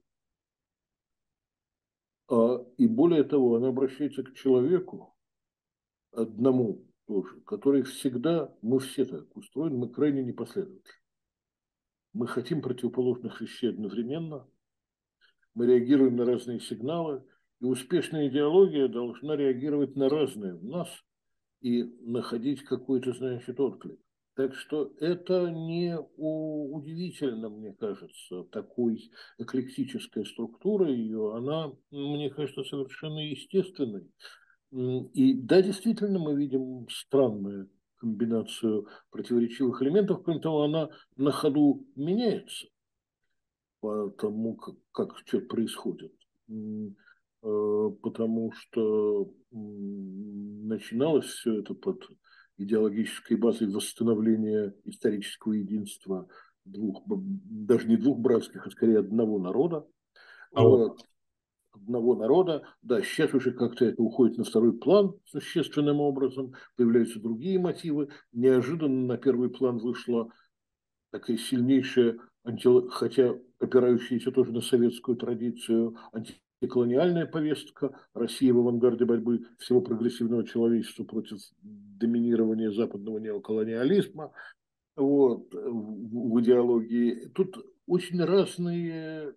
[2.29, 5.15] А, и более того, она обращается к человеку,
[6.11, 10.83] одному тоже, который всегда, мы все так устроены, мы крайне непоследовательны.
[12.13, 14.47] Мы хотим противоположных вещей одновременно,
[15.55, 17.23] мы реагируем на разные сигналы,
[17.61, 20.87] и успешная идеология должна реагировать на разные в нас
[21.61, 23.99] и находить какой-то, значит, отклик.
[24.39, 33.19] Так что это не удивительно, мне кажется, такой эклектическая структура ее, она, мне кажется, совершенно
[33.19, 34.09] естественной.
[34.71, 42.67] И да, действительно, мы видим странную комбинацию противоречивых элементов, кроме того, она на ходу меняется
[43.81, 46.13] по тому, как, как что происходит.
[46.47, 52.01] Э, потому что начиналось все это под
[52.59, 56.27] идеологической базой восстановления исторического единства
[56.65, 59.87] двух, даже не двух братских, а скорее одного народа.
[60.53, 60.99] А вот.
[61.71, 62.67] Одного народа.
[62.81, 68.09] Да, сейчас уже как-то это уходит на второй план существенным образом, появляются другие мотивы.
[68.33, 70.29] Неожиданно на первый план вышла
[71.11, 72.17] такая сильнейшая,
[72.89, 75.95] хотя опирающаяся тоже на советскую традицию,
[76.61, 84.31] антиколониальная повестка, Россия в авангарде борьбы всего прогрессивного человечества против доминирования западного неоколониализма
[84.95, 87.29] вот, в идеологии.
[87.33, 87.57] Тут
[87.87, 89.33] очень разные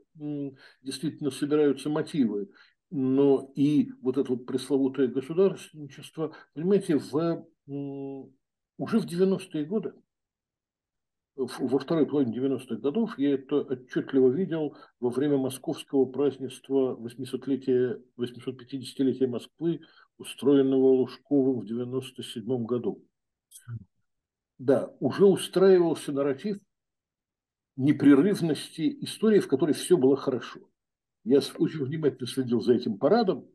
[0.83, 2.51] действительно собираются мотивы.
[2.91, 9.95] Но и вот это вот пресловутое государственничество, понимаете, в, уже в 90-е годы
[11.37, 19.27] во второй половине 90-х годов я это отчетливо видел во время московского празднества 800-летия, 850-летия
[19.27, 19.81] Москвы,
[20.19, 23.05] устроенного Лужковым в 97 году.
[24.59, 26.59] Да, уже устраивался нарратив
[27.77, 30.61] непрерывности истории, в которой все было хорошо.
[31.25, 33.49] Я очень внимательно следил за этим парадом.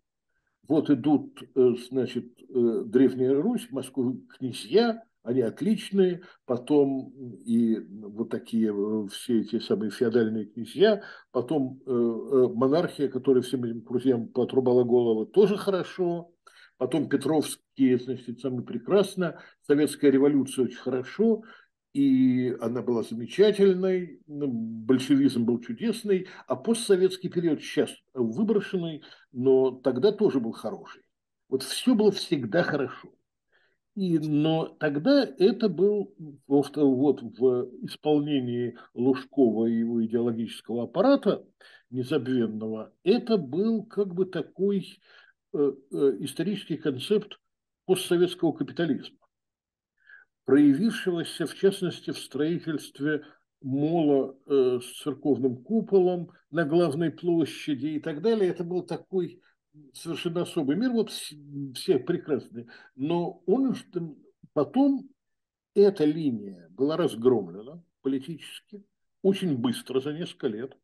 [0.67, 7.11] Вот идут, э, значит, э, Древняя Русь, Москвы князья, они отличные, потом
[7.43, 13.65] и вот такие э, все эти самые феодальные князья, потом э, э, монархия, которая всем
[13.65, 16.31] этим друзьям потрубала голову, тоже хорошо,
[16.77, 21.43] потом Петровские, значит, самые прекрасно, советская революция очень хорошо,
[21.91, 29.03] и она была замечательной, ну, большевизм был чудесный, а постсоветский период сейчас выброшенный,
[29.33, 31.01] но тогда тоже был хороший.
[31.49, 33.09] Вот все было всегда хорошо.
[33.97, 36.13] И, но тогда это был
[36.45, 41.43] вот, вот в исполнении Лужкова и его идеологического аппарата
[41.89, 44.85] незабвенного, это был как бы такой
[45.51, 47.39] э, э, исторический концепт
[47.87, 49.17] постсоветского капитализма,
[50.45, 53.23] проявившегося в частности в строительстве
[53.63, 58.51] мола э, с церковным куполом на главной площади и так далее.
[58.51, 59.41] Это был такой
[59.93, 62.67] совершенно особый мир, вот все прекрасные.
[62.95, 63.75] Но он
[64.53, 65.09] потом
[65.73, 68.83] эта линия была разгромлена политически
[69.21, 70.77] очень быстро, за несколько лет.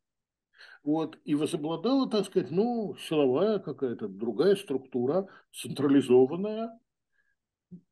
[0.83, 6.77] Вот, и возобладала, так сказать, ну, силовая какая-то другая структура, централизованная,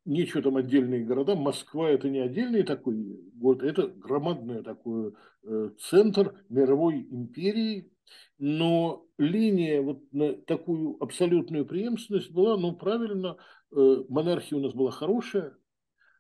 [0.06, 1.36] нечего там отдельные города.
[1.36, 2.96] Москва это не отдельный такой
[3.34, 5.14] город, это громадный такой
[5.44, 7.92] э, центр мировой империи,
[8.38, 13.38] но линия вот на такую абсолютную преемственность была, ну, правильно,
[13.72, 15.56] э, монархия у нас была хорошая,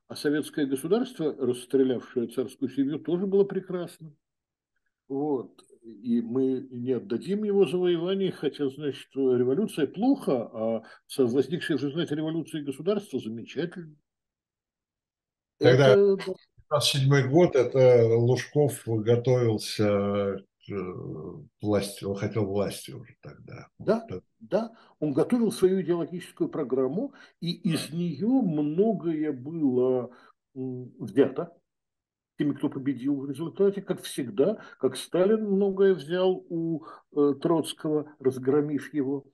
[0.08, 4.14] а советское государство, расстрелявшее царскую семью, тоже было прекрасно.
[5.08, 5.64] Вот.
[5.82, 10.84] И мы не отдадим его завоевание, хотя, значит, революция плохо, а
[11.18, 13.96] возникшее в результате революции государство замечательно.
[15.58, 16.14] Тогда это...
[16.70, 20.38] 1907 год, это Лужков готовился
[21.62, 23.68] власти, он хотел власти уже тогда.
[23.80, 24.24] Да, вот.
[24.40, 30.12] да, он готовил свою идеологическую программу, и из нее многое было
[30.54, 31.58] взято
[32.42, 36.84] теми, кто победил в результате, как всегда, как Сталин многое взял у
[37.16, 39.26] э, Троцкого, разгромив его.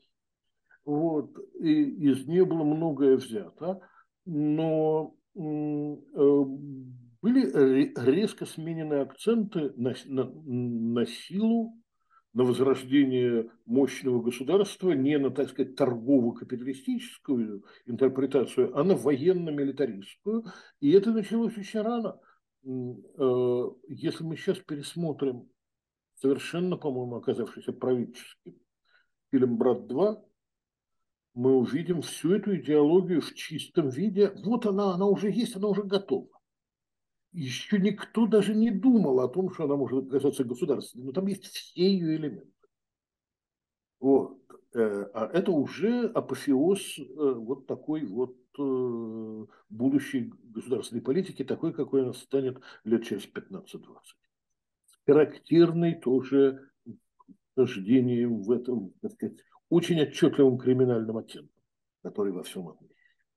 [0.83, 3.79] Вот, и из нее было многое взято,
[4.25, 5.39] но э,
[7.21, 11.77] были резко сменены акценты на, на, на силу,
[12.33, 20.43] на возрождение мощного государства, не на, так сказать, торгово-капиталистическую интерпретацию, а на военно-милитаристскую.
[20.81, 22.19] И это началось очень рано.
[22.63, 25.49] Э, если мы сейчас пересмотрим
[26.15, 28.55] совершенно, по-моему, оказавшийся правительским
[29.31, 30.23] фильм «Брат 2»,
[31.33, 34.33] мы увидим всю эту идеологию в чистом виде.
[34.43, 36.29] Вот она, она уже есть, она уже готова.
[37.31, 41.45] Еще никто даже не думал о том, что она может оказаться государственной, но там есть
[41.45, 42.51] все ее элементы.
[43.99, 44.39] Вот.
[44.73, 52.13] Э, а это уже апофеоз э, вот такой вот будущей государственной политики, такой, какой она
[52.13, 53.83] станет лет через 15-20.
[55.05, 56.69] Характерный тоже
[57.55, 59.37] рождением в этом, так сказать,
[59.69, 61.55] очень отчетливым криминальным оттенком,
[62.03, 62.87] который во всем этом.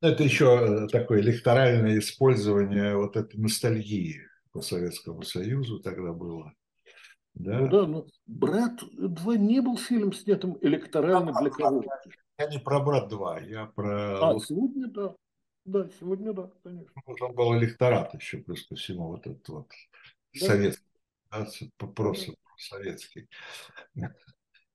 [0.01, 6.53] Это еще такое электоральное использование вот этой ностальгии по Советскому Союзу тогда было.
[7.35, 7.61] Да.
[7.61, 11.89] Ну да, но «Брат 2» не был фильм, снятым электорально для кого-то.
[12.41, 14.31] Я не про «Брат 2», я про...
[14.31, 15.15] А, сегодня да.
[15.67, 16.91] Да, сегодня да, конечно.
[17.07, 19.69] Ну, там был электорат еще плюс ко всему, вот этот вот
[20.33, 20.47] да.
[20.47, 20.87] советский,
[21.31, 21.47] да,
[21.95, 23.29] просто советский.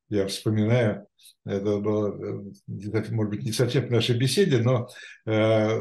[0.09, 1.07] Я вспоминаю,
[1.43, 2.13] это было,
[2.67, 4.87] может быть, не совсем в нашей беседе, но
[5.25, 5.79] э,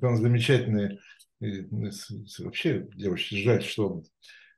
[0.00, 1.00] он замечательный,
[1.40, 4.04] вообще, я очень жаль, что он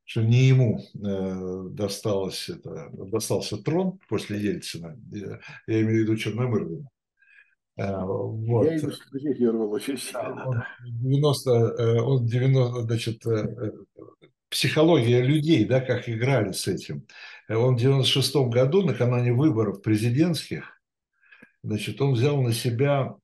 [0.07, 6.17] что не ему э, досталось это, достался трон после Ельцина, я, я имею в виду
[6.17, 6.89] Черномырдина.
[7.77, 8.71] Э, вот.
[8.71, 10.47] Я сфотографировал очень сильно.
[10.47, 13.23] Он 90, э, он 90, значит,
[14.49, 17.05] психология людей, да, как играли с этим.
[17.49, 20.81] Он в 96 году, накануне выборов президентских,
[21.65, 23.17] значит, он взял на себя,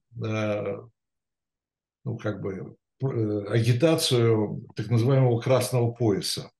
[2.05, 6.51] ну, как бы, агитацию так называемого красного пояса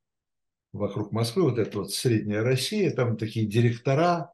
[0.73, 4.33] вокруг Москвы, вот эта вот средняя Россия, там такие директора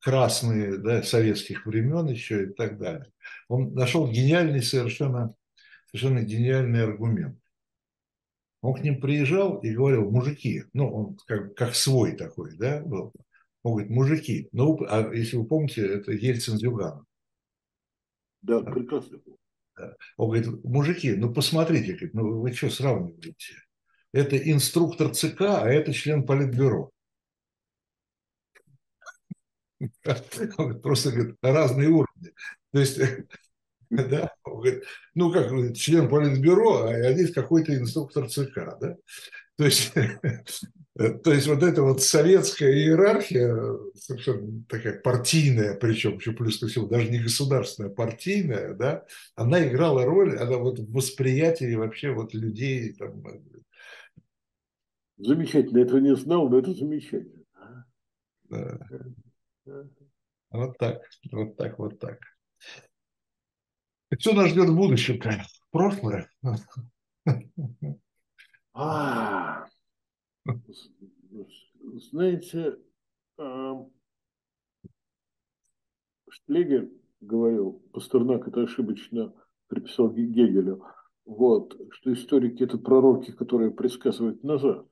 [0.00, 3.12] красные, да, советских времен еще и так далее.
[3.48, 5.34] Он нашел гениальный совершенно,
[5.86, 7.38] совершенно гениальный аргумент.
[8.60, 13.12] Он к ним приезжал и говорил, мужики, ну, он как, как свой такой, да, был.
[13.64, 17.04] Он говорит, мужики, ну, а если вы помните, это Ельцин-Зюганов.
[18.40, 19.18] Да, прекрасно.
[20.16, 23.34] Он говорит, мужики, ну, посмотрите, ну, вы что сравниваете?
[24.12, 26.90] Это инструктор ЦК, а это член Политбюро.
[30.82, 32.32] Просто говорит, разные уровни.
[32.72, 33.00] То есть,
[33.90, 34.84] да, говорит,
[35.14, 38.96] ну как, член Политбюро, а здесь какой-то инструктор ЦК, да.
[39.56, 39.92] То есть,
[41.22, 43.56] то есть вот эта вот советская иерархия,
[43.94, 49.04] совершенно такая партийная, причем еще плюс ко всему, даже не государственная, партийная, да,
[49.36, 53.22] она играла роль, она вот в восприятии вообще вот людей там,
[55.16, 57.44] Замечательно, этого не знал, но это замечательно.
[58.44, 58.78] Да.
[60.50, 62.18] Вот так, вот так, вот так.
[64.18, 65.20] Что нас ждет в будущем?
[65.70, 66.28] Прошлое?
[68.74, 69.66] А,
[72.10, 72.78] знаете,
[73.38, 73.86] а,
[76.28, 76.90] Шлегель
[77.20, 79.34] говорил, Пастернак это ошибочно
[79.68, 80.84] приписал Гегелю,
[81.24, 84.86] вот, что историки– это пророки, которые предсказывают назад.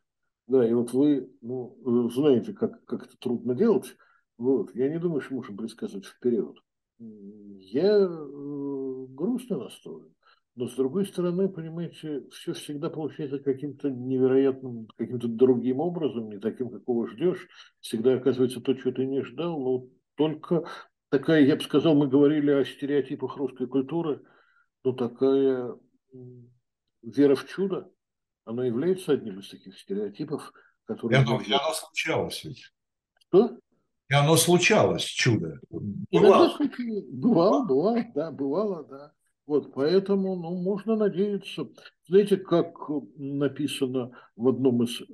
[0.51, 3.97] Да, и вот вы, ну, знаете, как, как это трудно делать.
[4.37, 4.75] Вот.
[4.75, 6.57] Я не думаю, что можем предсказывать вперед.
[6.99, 10.13] Я э, грустно настроен.
[10.57, 16.71] Но с другой стороны, понимаете, все всегда получается каким-то невероятным, каким-то другим образом, не таким,
[16.71, 17.47] какого ждешь.
[17.79, 19.57] Всегда оказывается то, чего ты не ждал.
[19.61, 19.87] Но
[20.17, 20.65] только
[21.11, 24.21] такая, я бы сказал, мы говорили о стереотипах русской культуры,
[24.83, 25.77] но такая
[27.03, 27.89] вера в чудо,
[28.51, 30.53] оно является одним из таких стереотипов,
[30.85, 31.21] которые...
[31.21, 32.73] И оно, и оно случалось ведь.
[33.29, 33.57] Что?
[34.09, 35.61] И оно случалось, чудо.
[35.71, 36.57] Бывало.
[36.59, 39.13] Иногда, бывало, бывало, да, бывало, да.
[39.51, 41.69] Вот, поэтому, ну, можно надеяться.
[42.07, 42.73] Знаете, как
[43.17, 45.05] написано в одном из э,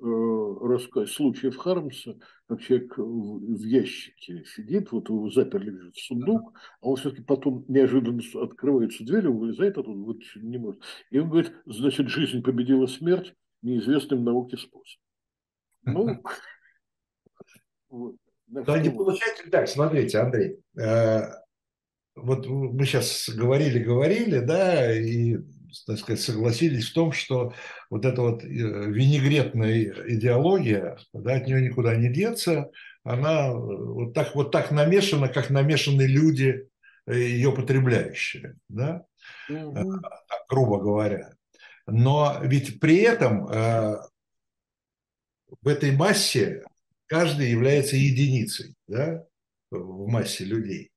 [0.60, 6.86] рассказ, случаев Хармса, как человек в, в ящике сидит, вот его заперли в сундук, а
[6.86, 10.82] он все-таки потом неожиданно открывается дверь, он вылезает оттуда, вот не может.
[11.08, 13.32] И он говорит, значит, жизнь победила смерть
[13.62, 15.00] неизвестным науке способом.
[15.86, 16.22] Ну,
[17.88, 18.16] вот.
[18.48, 21.22] Да не получается так, смотрите, Андрей, э,
[22.16, 25.38] вот мы сейчас говорили, говорили, да, и,
[25.86, 27.52] так сказать, согласились в том, что
[27.90, 32.70] вот эта вот э, винегретная идеология, да, от нее никуда не деться,
[33.04, 36.68] она вот так, вот так намешана, как намешаны люди,
[37.06, 39.04] э, ее потребляющие, да,
[39.48, 40.00] угу.
[40.48, 41.34] грубо говоря.
[41.86, 46.64] Но ведь при этом в этой массе
[47.06, 49.24] каждый является единицей, да,
[49.70, 50.90] в массе людей.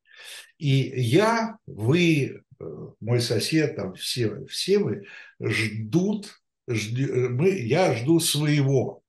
[0.58, 5.06] И я, вы, э, мой сосед, там все, все вы
[5.42, 9.02] ждут, жди, э, мы, я жду своего.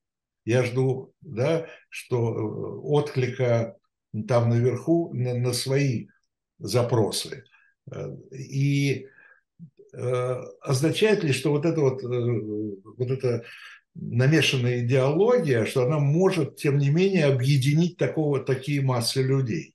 [0.45, 3.77] Я жду, да, что э, отклика
[4.29, 6.07] там наверху на, на свои
[6.59, 7.45] запросы.
[8.33, 9.07] И
[10.61, 13.45] означает ли, что вот это вот, вот эта
[13.95, 19.75] намешанная идеология, что она может, тем не менее, объединить такого, такие массы людей?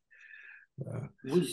[0.78, 1.46] Вы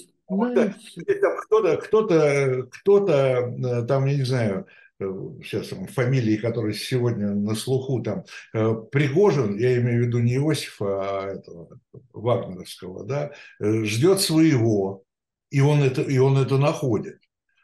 [1.43, 4.67] кто-то, кто-то, кто-то, там, я не знаю,
[5.43, 10.37] сейчас там, фамилии, которые сегодня на слуху, там, э, Пригожин, я имею в виду не
[10.37, 11.81] Иосифа, а этого,
[12.13, 15.03] Вагнеровского, да, э, ждет своего,
[15.51, 17.19] и он это, и он это находит.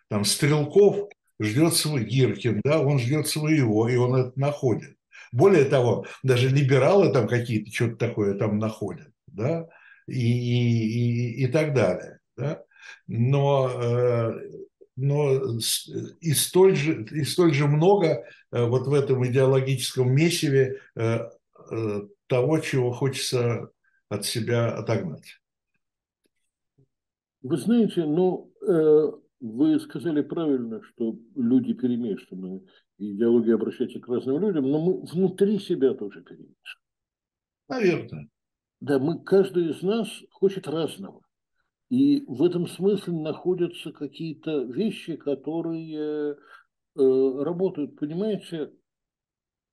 [0.09, 1.09] Там Стрелков
[1.41, 4.97] ждет свой, Гиркин, да, он ждет своего, и он это находит.
[5.31, 9.69] Более того, даже либералы там какие-то что-то такое там находят, да,
[10.09, 12.63] и, и, и, так далее, да.
[13.07, 14.59] Но э,
[14.97, 15.59] но
[16.21, 21.19] и столь же, и столь же много э, вот в этом идеологическом месиве э,
[22.27, 23.71] того, чего хочется
[24.09, 25.41] от себя отогнать.
[27.43, 28.53] Вы знаете, ну,
[29.41, 32.67] вы сказали правильно, что люди перемешаны,
[32.99, 36.83] идеология обращается к разным людям, но мы внутри себя тоже перемешаны.
[37.69, 38.29] Наверное.
[38.81, 41.23] Да, мы, каждый из нас хочет разного.
[41.91, 46.35] И в этом смысле находятся какие-то вещи, которые э,
[46.95, 47.99] работают.
[47.99, 48.73] Понимаете,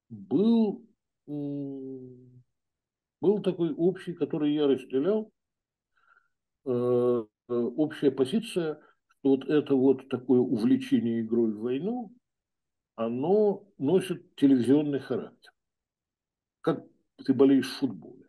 [0.10, 0.86] был,
[1.28, 2.22] был
[3.44, 5.32] такой общий, который я разделял,
[6.66, 12.12] э, общая позиция, что вот это вот такое увлечение игрой в войну,
[12.96, 15.52] оно носит телевизионный характер.
[16.62, 16.84] Как
[17.24, 18.25] ты болеешь в футболе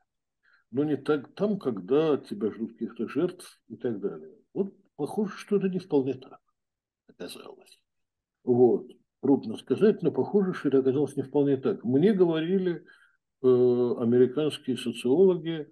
[0.71, 4.37] но не так там, когда тебя ждут каких-то жертв и так далее.
[4.55, 6.41] Вот похоже, что это не вполне так
[7.09, 7.81] оказалось.
[8.45, 8.91] Вот.
[9.23, 11.83] Трудно сказать, но похоже, что это оказалось не вполне так.
[11.85, 12.85] Мне говорили
[13.43, 15.69] э, американские социологи,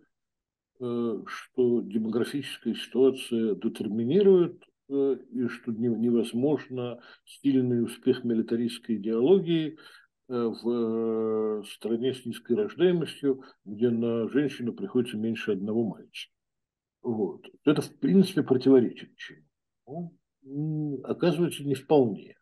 [0.80, 9.78] э, что демографическая ситуация детерминирует э, и что не, невозможно сильный успех милитаристской идеологии
[10.28, 16.34] в э, стране с низкой рождаемостью, где на женщину приходится меньше одного мальчика.
[17.02, 17.46] Вот.
[17.64, 20.16] Это, в принципе, противоречит чему.
[20.42, 22.36] Ну, оказывается, не вполне.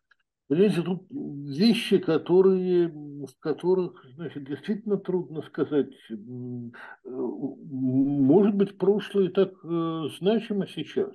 [0.47, 5.91] Понимаете, тут вещи, которые, в которых значит, действительно трудно сказать.
[6.09, 6.15] Э,
[7.05, 9.53] может быть, прошлое так
[10.19, 11.13] значимо сейчас,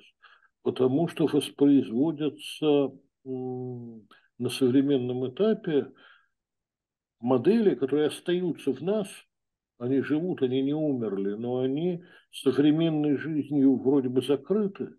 [0.62, 2.92] потому что воспроизводятся
[3.24, 5.92] на современном этапе
[7.20, 9.08] модели, которые остаются в нас,
[9.78, 12.02] они живут, они не умерли, но они
[12.32, 14.94] современной жизнью вроде бы закрыты,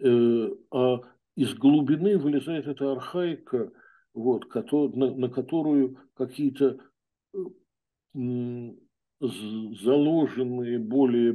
[0.00, 1.00] э, а
[1.34, 3.70] из глубины вылезает эта архаика,
[4.14, 6.78] вот, на, на которую какие-то
[7.34, 7.38] э,
[9.20, 11.34] заложенные более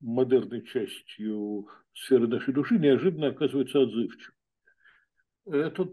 [0.00, 4.34] модерной частью сферы нашей души неожиданно оказываются отзывчивы.
[5.46, 5.88] Это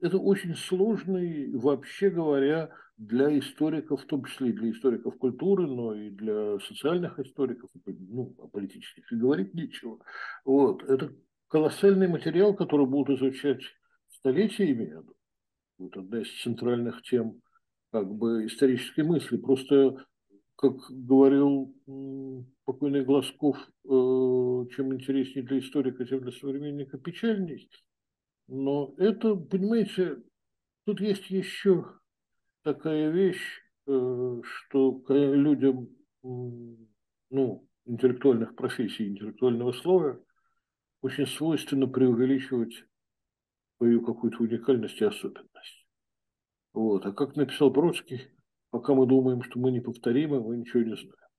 [0.00, 5.94] это очень сложный, вообще говоря, для историков, в том числе и для историков культуры, но
[5.94, 9.98] и для социальных историков, ну, о политических и говорить нечего.
[10.44, 10.82] Вот.
[10.84, 11.12] Это
[11.48, 13.62] колоссальный материал, который будут изучать
[14.08, 14.94] столетиями.
[15.78, 17.42] Вот одна из центральных тем
[17.90, 19.36] как бы исторической мысли.
[19.36, 20.04] Просто,
[20.56, 21.74] как говорил
[22.64, 27.68] покойный Глазков, э, чем интереснее для историка, тем для современника печальней.
[28.48, 30.22] Но это, понимаете,
[30.84, 31.84] тут есть еще
[32.62, 35.88] такая вещь, э, что людям
[36.22, 40.20] ну, интеллектуальных профессий, интеллектуального слова
[41.00, 42.84] очень свойственно преувеличивать
[43.76, 45.86] свою какую-то уникальность и особенность.
[46.72, 47.06] Вот.
[47.06, 48.28] А как написал Бродский,
[48.70, 51.30] пока мы думаем, что мы неповторимы, мы ничего не знаем.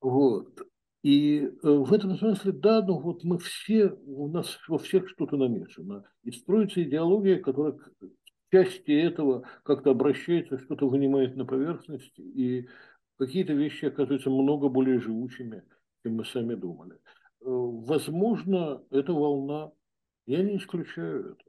[0.00, 0.69] Вот.
[1.02, 5.36] И э, в этом смысле, да, ну вот мы все, у нас во всех что-то
[5.36, 6.04] намешано.
[6.24, 7.90] И строится идеология, которая к
[8.52, 12.68] части этого как-то обращается, что-то вынимает на поверхность, и
[13.16, 15.62] какие-то вещи оказываются много более живучими,
[16.02, 16.94] чем мы сами думали.
[16.94, 16.96] Э,
[17.46, 19.72] возможно, эта волна,
[20.26, 21.44] я не исключаю это,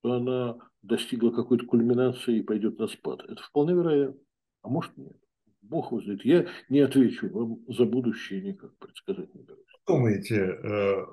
[0.00, 3.24] что она достигла какой-то кульминации и пойдет на спад.
[3.24, 4.20] Это вполне вероятно,
[4.60, 5.16] а может нет.
[5.62, 6.24] Бог его знает.
[6.24, 9.62] Я не отвечу вам за будущее никак предсказать не берусь.
[9.86, 11.06] Думаете, э,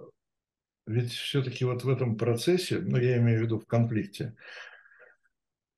[0.85, 4.35] ведь все-таки вот в этом процессе, ну, я имею в виду в конфликте,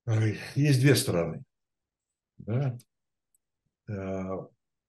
[0.07, 1.43] э, есть две стороны.
[2.37, 2.77] Да?
[3.87, 4.47] Э,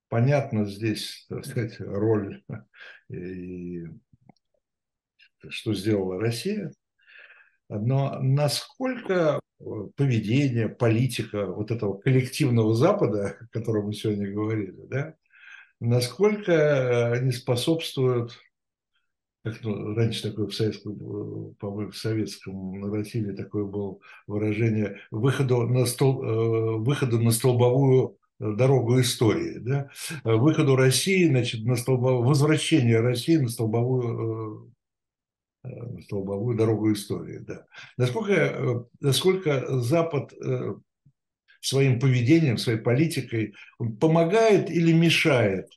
[0.09, 2.43] понятно здесь, так сказать, роль
[3.09, 3.85] и
[5.49, 6.73] что сделала Россия,
[7.69, 9.42] но насколько
[9.97, 15.15] поведение, политика вот этого коллективного Запада, о котором мы сегодня говорили, да,
[15.81, 18.39] насколько они способствуют
[19.45, 25.85] как ну, раньше такое в советском, по-моему, в советском нарративе такое было выражение выходу на,
[25.85, 29.91] стол, э, выходу на столбовую дорогу истории, да?
[30.25, 34.73] выходу России, значит, на столбовую, возвращение России на столбовую, э,
[36.05, 37.67] столбовую дорогу истории, да.
[37.97, 40.33] Насколько, э, насколько Запад
[41.61, 45.69] своим поведением, своей политикой он помогает или мешает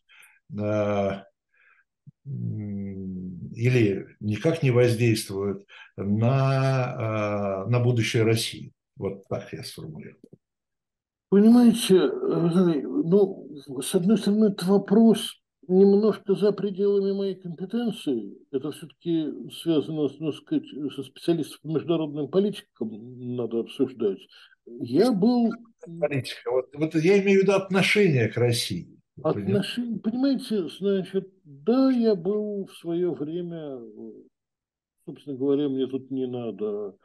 [2.25, 8.73] или никак не воздействуют на, на будущее России.
[8.97, 10.19] Вот так я сформулирую.
[11.29, 13.49] Понимаете, э, ну,
[13.81, 18.37] с одной стороны, это вопрос немножко за пределами моей компетенции.
[18.51, 20.63] Это все-таки связано, ну, сказать,
[20.95, 24.19] со специалистом по международным политикам надо обсуждать.
[24.65, 25.51] Я был...
[25.99, 26.51] Политика.
[26.51, 28.99] Вот, вот я имею в виду отношение к России.
[29.23, 33.79] Отношения, понимаете, значит, да, я был в свое время,
[35.05, 36.97] собственно говоря, мне тут не надо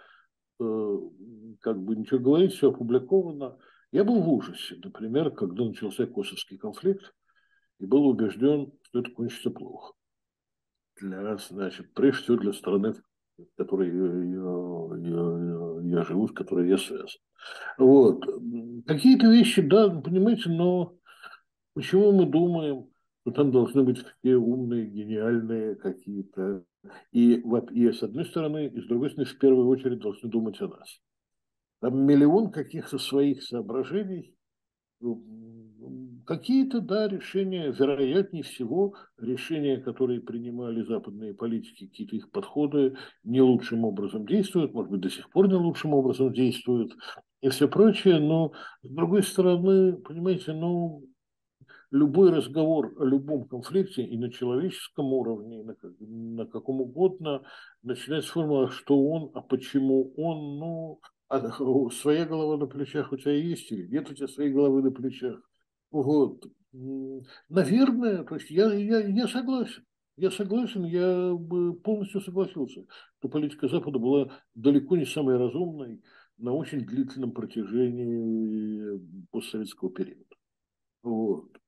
[0.58, 0.98] э,
[1.60, 3.58] как бы ничего говорить, все опубликовано.
[3.92, 7.12] Я был в ужасе, например, когда начался косовский конфликт,
[7.80, 9.94] и был убежден, что это кончится плохо.
[11.00, 12.94] Для, значит, прежде всего для страны,
[13.38, 14.06] в которой я,
[14.36, 17.20] я, я, я живу, с которой я связан.
[17.78, 18.24] Вот.
[18.86, 21.00] Какие-то вещи, да, понимаете, но
[21.74, 22.90] Почему мы думаем,
[23.22, 26.64] что там должны быть все умные, гениальные какие-то?
[27.12, 30.68] И, и с одной стороны, и с другой стороны, в первую очередь должны думать о
[30.68, 31.00] нас.
[31.80, 34.34] Там миллион каких-то своих соображений,
[36.30, 43.84] какие-то, да, решения, вероятнее всего, решения, которые принимали западные политики, какие-то их подходы не лучшим
[43.84, 46.92] образом действуют, может быть, до сих пор не лучшим образом действуют
[47.40, 48.52] и все прочее, но,
[48.84, 51.04] с другой стороны, понимаете, ну,
[51.90, 57.42] любой разговор о любом конфликте и на человеческом уровне, и на, на каком угодно,
[57.82, 63.16] начинается с формулы, что он, а почему он, ну, а, своя голова на плечах у
[63.16, 65.49] тебя есть или нет у тебя своей головы на плечах.
[65.90, 66.46] Вот.
[67.48, 69.84] Наверное, то есть я, я, я согласен.
[70.16, 72.84] Я согласен, я бы полностью согласился,
[73.18, 76.02] что политика Запада была далеко не самой разумной
[76.36, 80.36] на очень длительном протяжении постсоветского периода.
[81.02, 81.60] Вот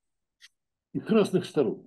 [0.92, 1.84] и с разных сторон.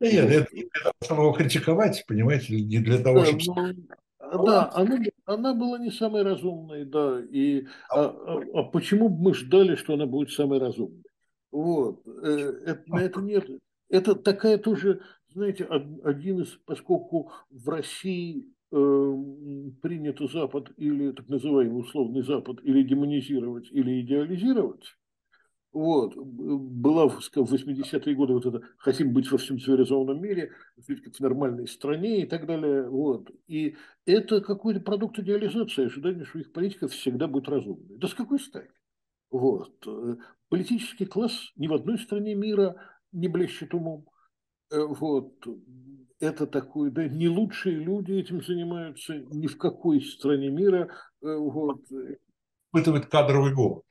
[0.00, 0.46] Да нет, это
[0.82, 3.72] того, чтобы его критиковать, понимаете, не для того, да, чтобы...
[3.72, 3.86] Ну,
[4.30, 9.34] да, она, она была не самой разумной, да, и а, а, а почему бы мы
[9.34, 11.04] ждали, что она будет самой разумной?
[11.50, 13.48] Вот, э, это, на это нет.
[13.88, 15.00] Это такая тоже,
[15.32, 19.14] знаете, один из, поскольку в России э,
[19.80, 24.96] принято Запад или так называемый условный Запад или демонизировать, или идеализировать,
[25.78, 26.16] вот.
[26.16, 31.20] Была в 80-е годы вот это «хотим быть во всем цивилизованном мире», жить как в
[31.20, 32.88] нормальной стране и так далее.
[32.88, 33.30] Вот.
[33.46, 37.96] И это какой-то продукт идеализации, ожидание, что их политика всегда будет разумной.
[37.96, 38.72] Да с какой стати?
[39.30, 39.86] Вот.
[40.48, 42.74] Политический класс ни в одной стране мира
[43.12, 44.04] не блещет умом.
[44.72, 45.46] Э, вот.
[46.18, 50.90] Это такое, да, не лучшие люди этим занимаются ни в какой стране мира.
[51.22, 51.82] Э, вот.
[52.72, 53.84] Испытывает кадровый голод.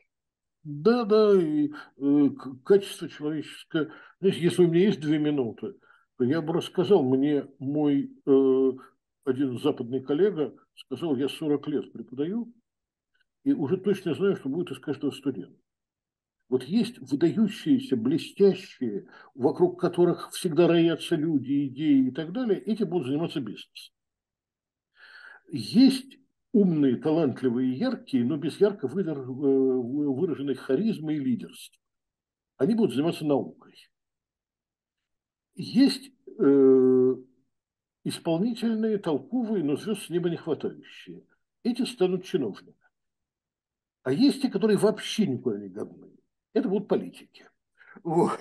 [0.69, 2.29] Да, да, и э,
[2.65, 3.89] качество человеческое.
[4.19, 5.75] Знаете, если у меня есть две минуты,
[6.17, 8.71] то я бы рассказал, мне мой э,
[9.23, 12.53] один западный коллега сказал, я 40 лет преподаю,
[13.45, 15.57] и уже точно знаю, что будет из каждого студента.
[16.49, 23.07] Вот есть выдающиеся, блестящие, вокруг которых всегда роятся люди, идеи и так далее, эти будут
[23.07, 23.93] заниматься бизнесом.
[25.49, 26.19] Есть
[26.53, 31.79] умные, талантливые яркие, но без ярко э, выраженной харизмы и лидерства.
[32.57, 33.75] Они будут заниматься наукой.
[35.55, 37.15] Есть э,
[38.03, 41.23] исполнительные, толковые, но звезд с неба не хватающие.
[41.63, 42.75] Эти станут чиновниками.
[44.03, 46.11] А есть те, которые вообще никуда не годны.
[46.53, 47.49] Это будут политики.
[48.03, 48.39] Вот.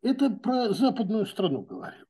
[0.00, 2.07] Это про западную страну говорю.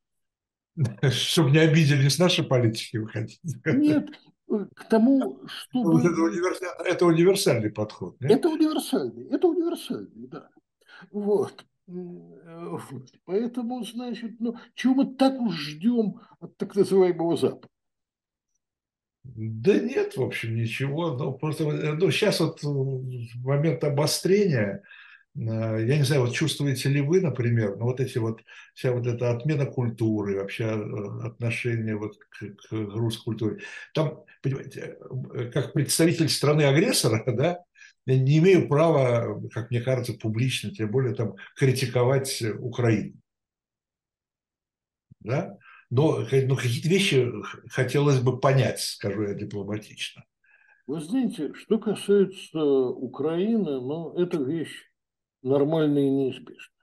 [1.11, 4.09] Чтобы не обиделись наши политики, вы хотите Нет,
[4.47, 6.01] к тому, чтобы...
[6.01, 6.68] Это, универсаль...
[6.87, 8.16] это универсальный подход.
[8.20, 8.33] Нет?
[8.33, 10.49] Это универсальный, это универсальный, да.
[11.11, 11.64] Вот.
[13.24, 17.68] Поэтому, значит, ну, чего мы так уж ждем от так называемого Запада?
[19.24, 21.16] Да нет, в общем, ничего.
[21.16, 22.61] Ну, просто ну, сейчас вот
[23.43, 24.87] момент обострения, Э,
[25.41, 28.43] я не знаю, вот чувствуете ли вы, например, ну вот эти вот,
[28.74, 33.61] вся вот эта отмена культуры, вообще э, отношение вот к, к русской культуре.
[33.95, 34.99] Там, понимаете,
[35.34, 37.61] э, как представитель страны-агрессора, да,
[38.05, 43.14] Я не имею права, как мне кажется, публично, тем более там критиковать Украину.
[45.20, 45.57] Да?
[45.91, 47.30] Но, но какие-то вещи
[47.70, 50.24] хотелось бы понять, скажу я дипломатично.
[50.89, 54.88] Вы знаете, что касается Украины, ну, это вещь
[55.43, 56.78] нормальная и неизбежная.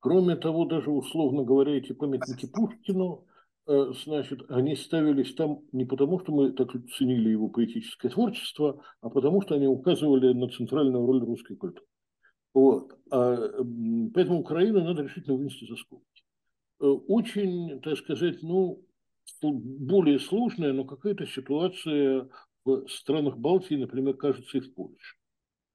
[0.00, 3.24] Кроме того, даже условно говоря, эти памятники Пушкину,
[3.66, 9.10] э, значит, они ставились там не потому, что мы так ценили его поэтическое творчество, а
[9.10, 11.86] потому, что они указывали на центральную роль русской культуры.
[12.52, 12.92] Вот.
[13.10, 13.36] А,
[14.12, 16.22] поэтому Украину надо решительно вынести за скобки.
[16.80, 18.84] Э, очень, так сказать, ну,
[19.40, 22.28] более сложная, но какая-то ситуация
[22.64, 25.16] в странах Балтии, например, кажется, и в Польше.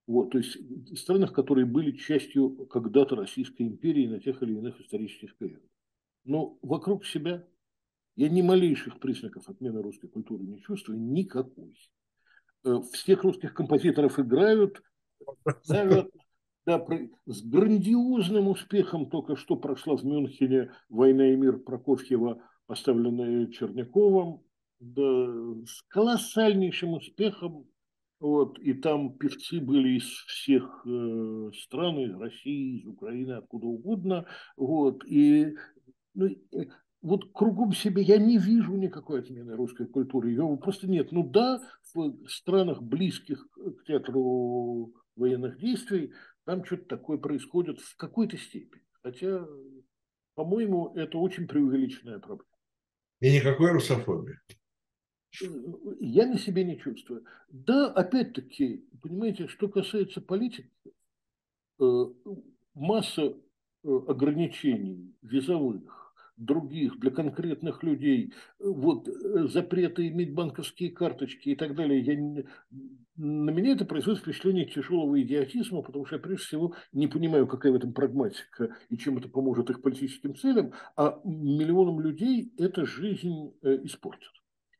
[0.07, 4.79] Вот, то есть в странах, которые были частью когда-то Российской империи на тех или иных
[4.79, 5.69] исторических периодах.
[6.23, 7.45] Но вокруг себя
[8.15, 11.77] я ни малейших признаков отмены русской культуры не чувствую, никакой.
[12.63, 14.81] Э, всех русских композиторов играют,
[15.61, 16.09] ставят,
[16.65, 16.83] да,
[17.25, 24.41] с грандиозным успехом только что прошла в Мюнхене «Война и мир» Прокофьева, поставленная Черняковым,
[24.79, 25.27] да,
[25.65, 27.67] с колоссальнейшим успехом
[28.19, 34.25] вот, и там певцы были из всех э, стран, из России, из Украины, откуда угодно.
[34.55, 35.55] Вот, и
[36.15, 36.65] ну, э,
[37.01, 40.29] вот кругом себя я не вижу никакой отмены русской культуры.
[40.29, 41.11] Ее просто нет.
[41.11, 41.61] Ну да,
[41.93, 46.11] в странах, близких к театру военных действий,
[46.45, 48.83] там что-то такое происходит в какой-то степени.
[49.03, 49.45] Хотя,
[50.33, 52.49] по-моему, это очень преувеличенная проблема.
[53.19, 54.37] И никакой русофобии
[55.99, 57.25] я на себе не чувствую.
[57.49, 60.71] Да, опять-таки, понимаете, что касается политики,
[61.79, 62.05] э,
[62.73, 63.23] масса
[63.83, 71.75] э, ограничений визовых, других для конкретных людей, вот э, запреты иметь банковские карточки и так
[71.75, 72.45] далее, я не,
[73.15, 77.71] на меня это производит впечатление тяжелого идиотизма, потому что я прежде всего не понимаю, какая
[77.71, 83.53] в этом прагматика и чем это поможет их политическим целям, а миллионам людей эта жизнь
[83.63, 84.36] испортит.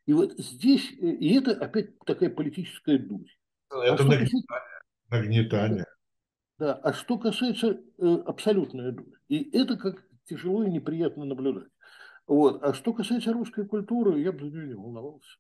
[0.08, 3.30] И вот здесь, э, и это опять такая политическая дурь.
[3.70, 4.82] Ну, это а нагнетание.
[5.10, 5.86] нагнетание.
[6.58, 11.68] Да, а что касается э, абсолютной дурь, и это как тяжело и неприятно наблюдать.
[12.26, 12.64] Вот.
[12.64, 15.38] А что касается русской культуры, я бы за нее не волновался.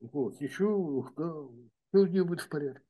[0.00, 0.40] Вот.
[0.40, 1.32] Ничего, да,
[1.88, 2.82] все у нее будет в порядке.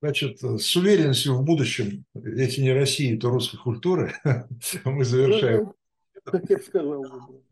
[0.00, 4.12] Значит, с уверенностью в будущем, если не России, то русской культуры,
[4.84, 5.72] мы завершаем
[6.24, 7.04] как я сказал.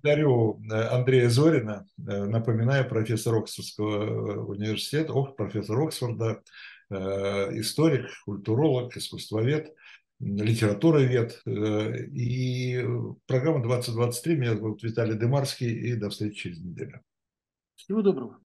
[0.02, 1.86] Благодарю э, Андрея Зорина.
[1.98, 6.42] Э, напоминаю, профессор Оксфордского э, университета, профессор Оксфорда,
[6.90, 9.72] историк, культуролог, искусствовед,
[10.18, 11.40] литературовед.
[11.46, 12.84] И
[13.26, 14.36] программа 2023.
[14.36, 15.70] Меня зовут Виталий Демарский.
[15.70, 17.00] И до встречи через неделю.
[17.76, 18.38] Всего доброго.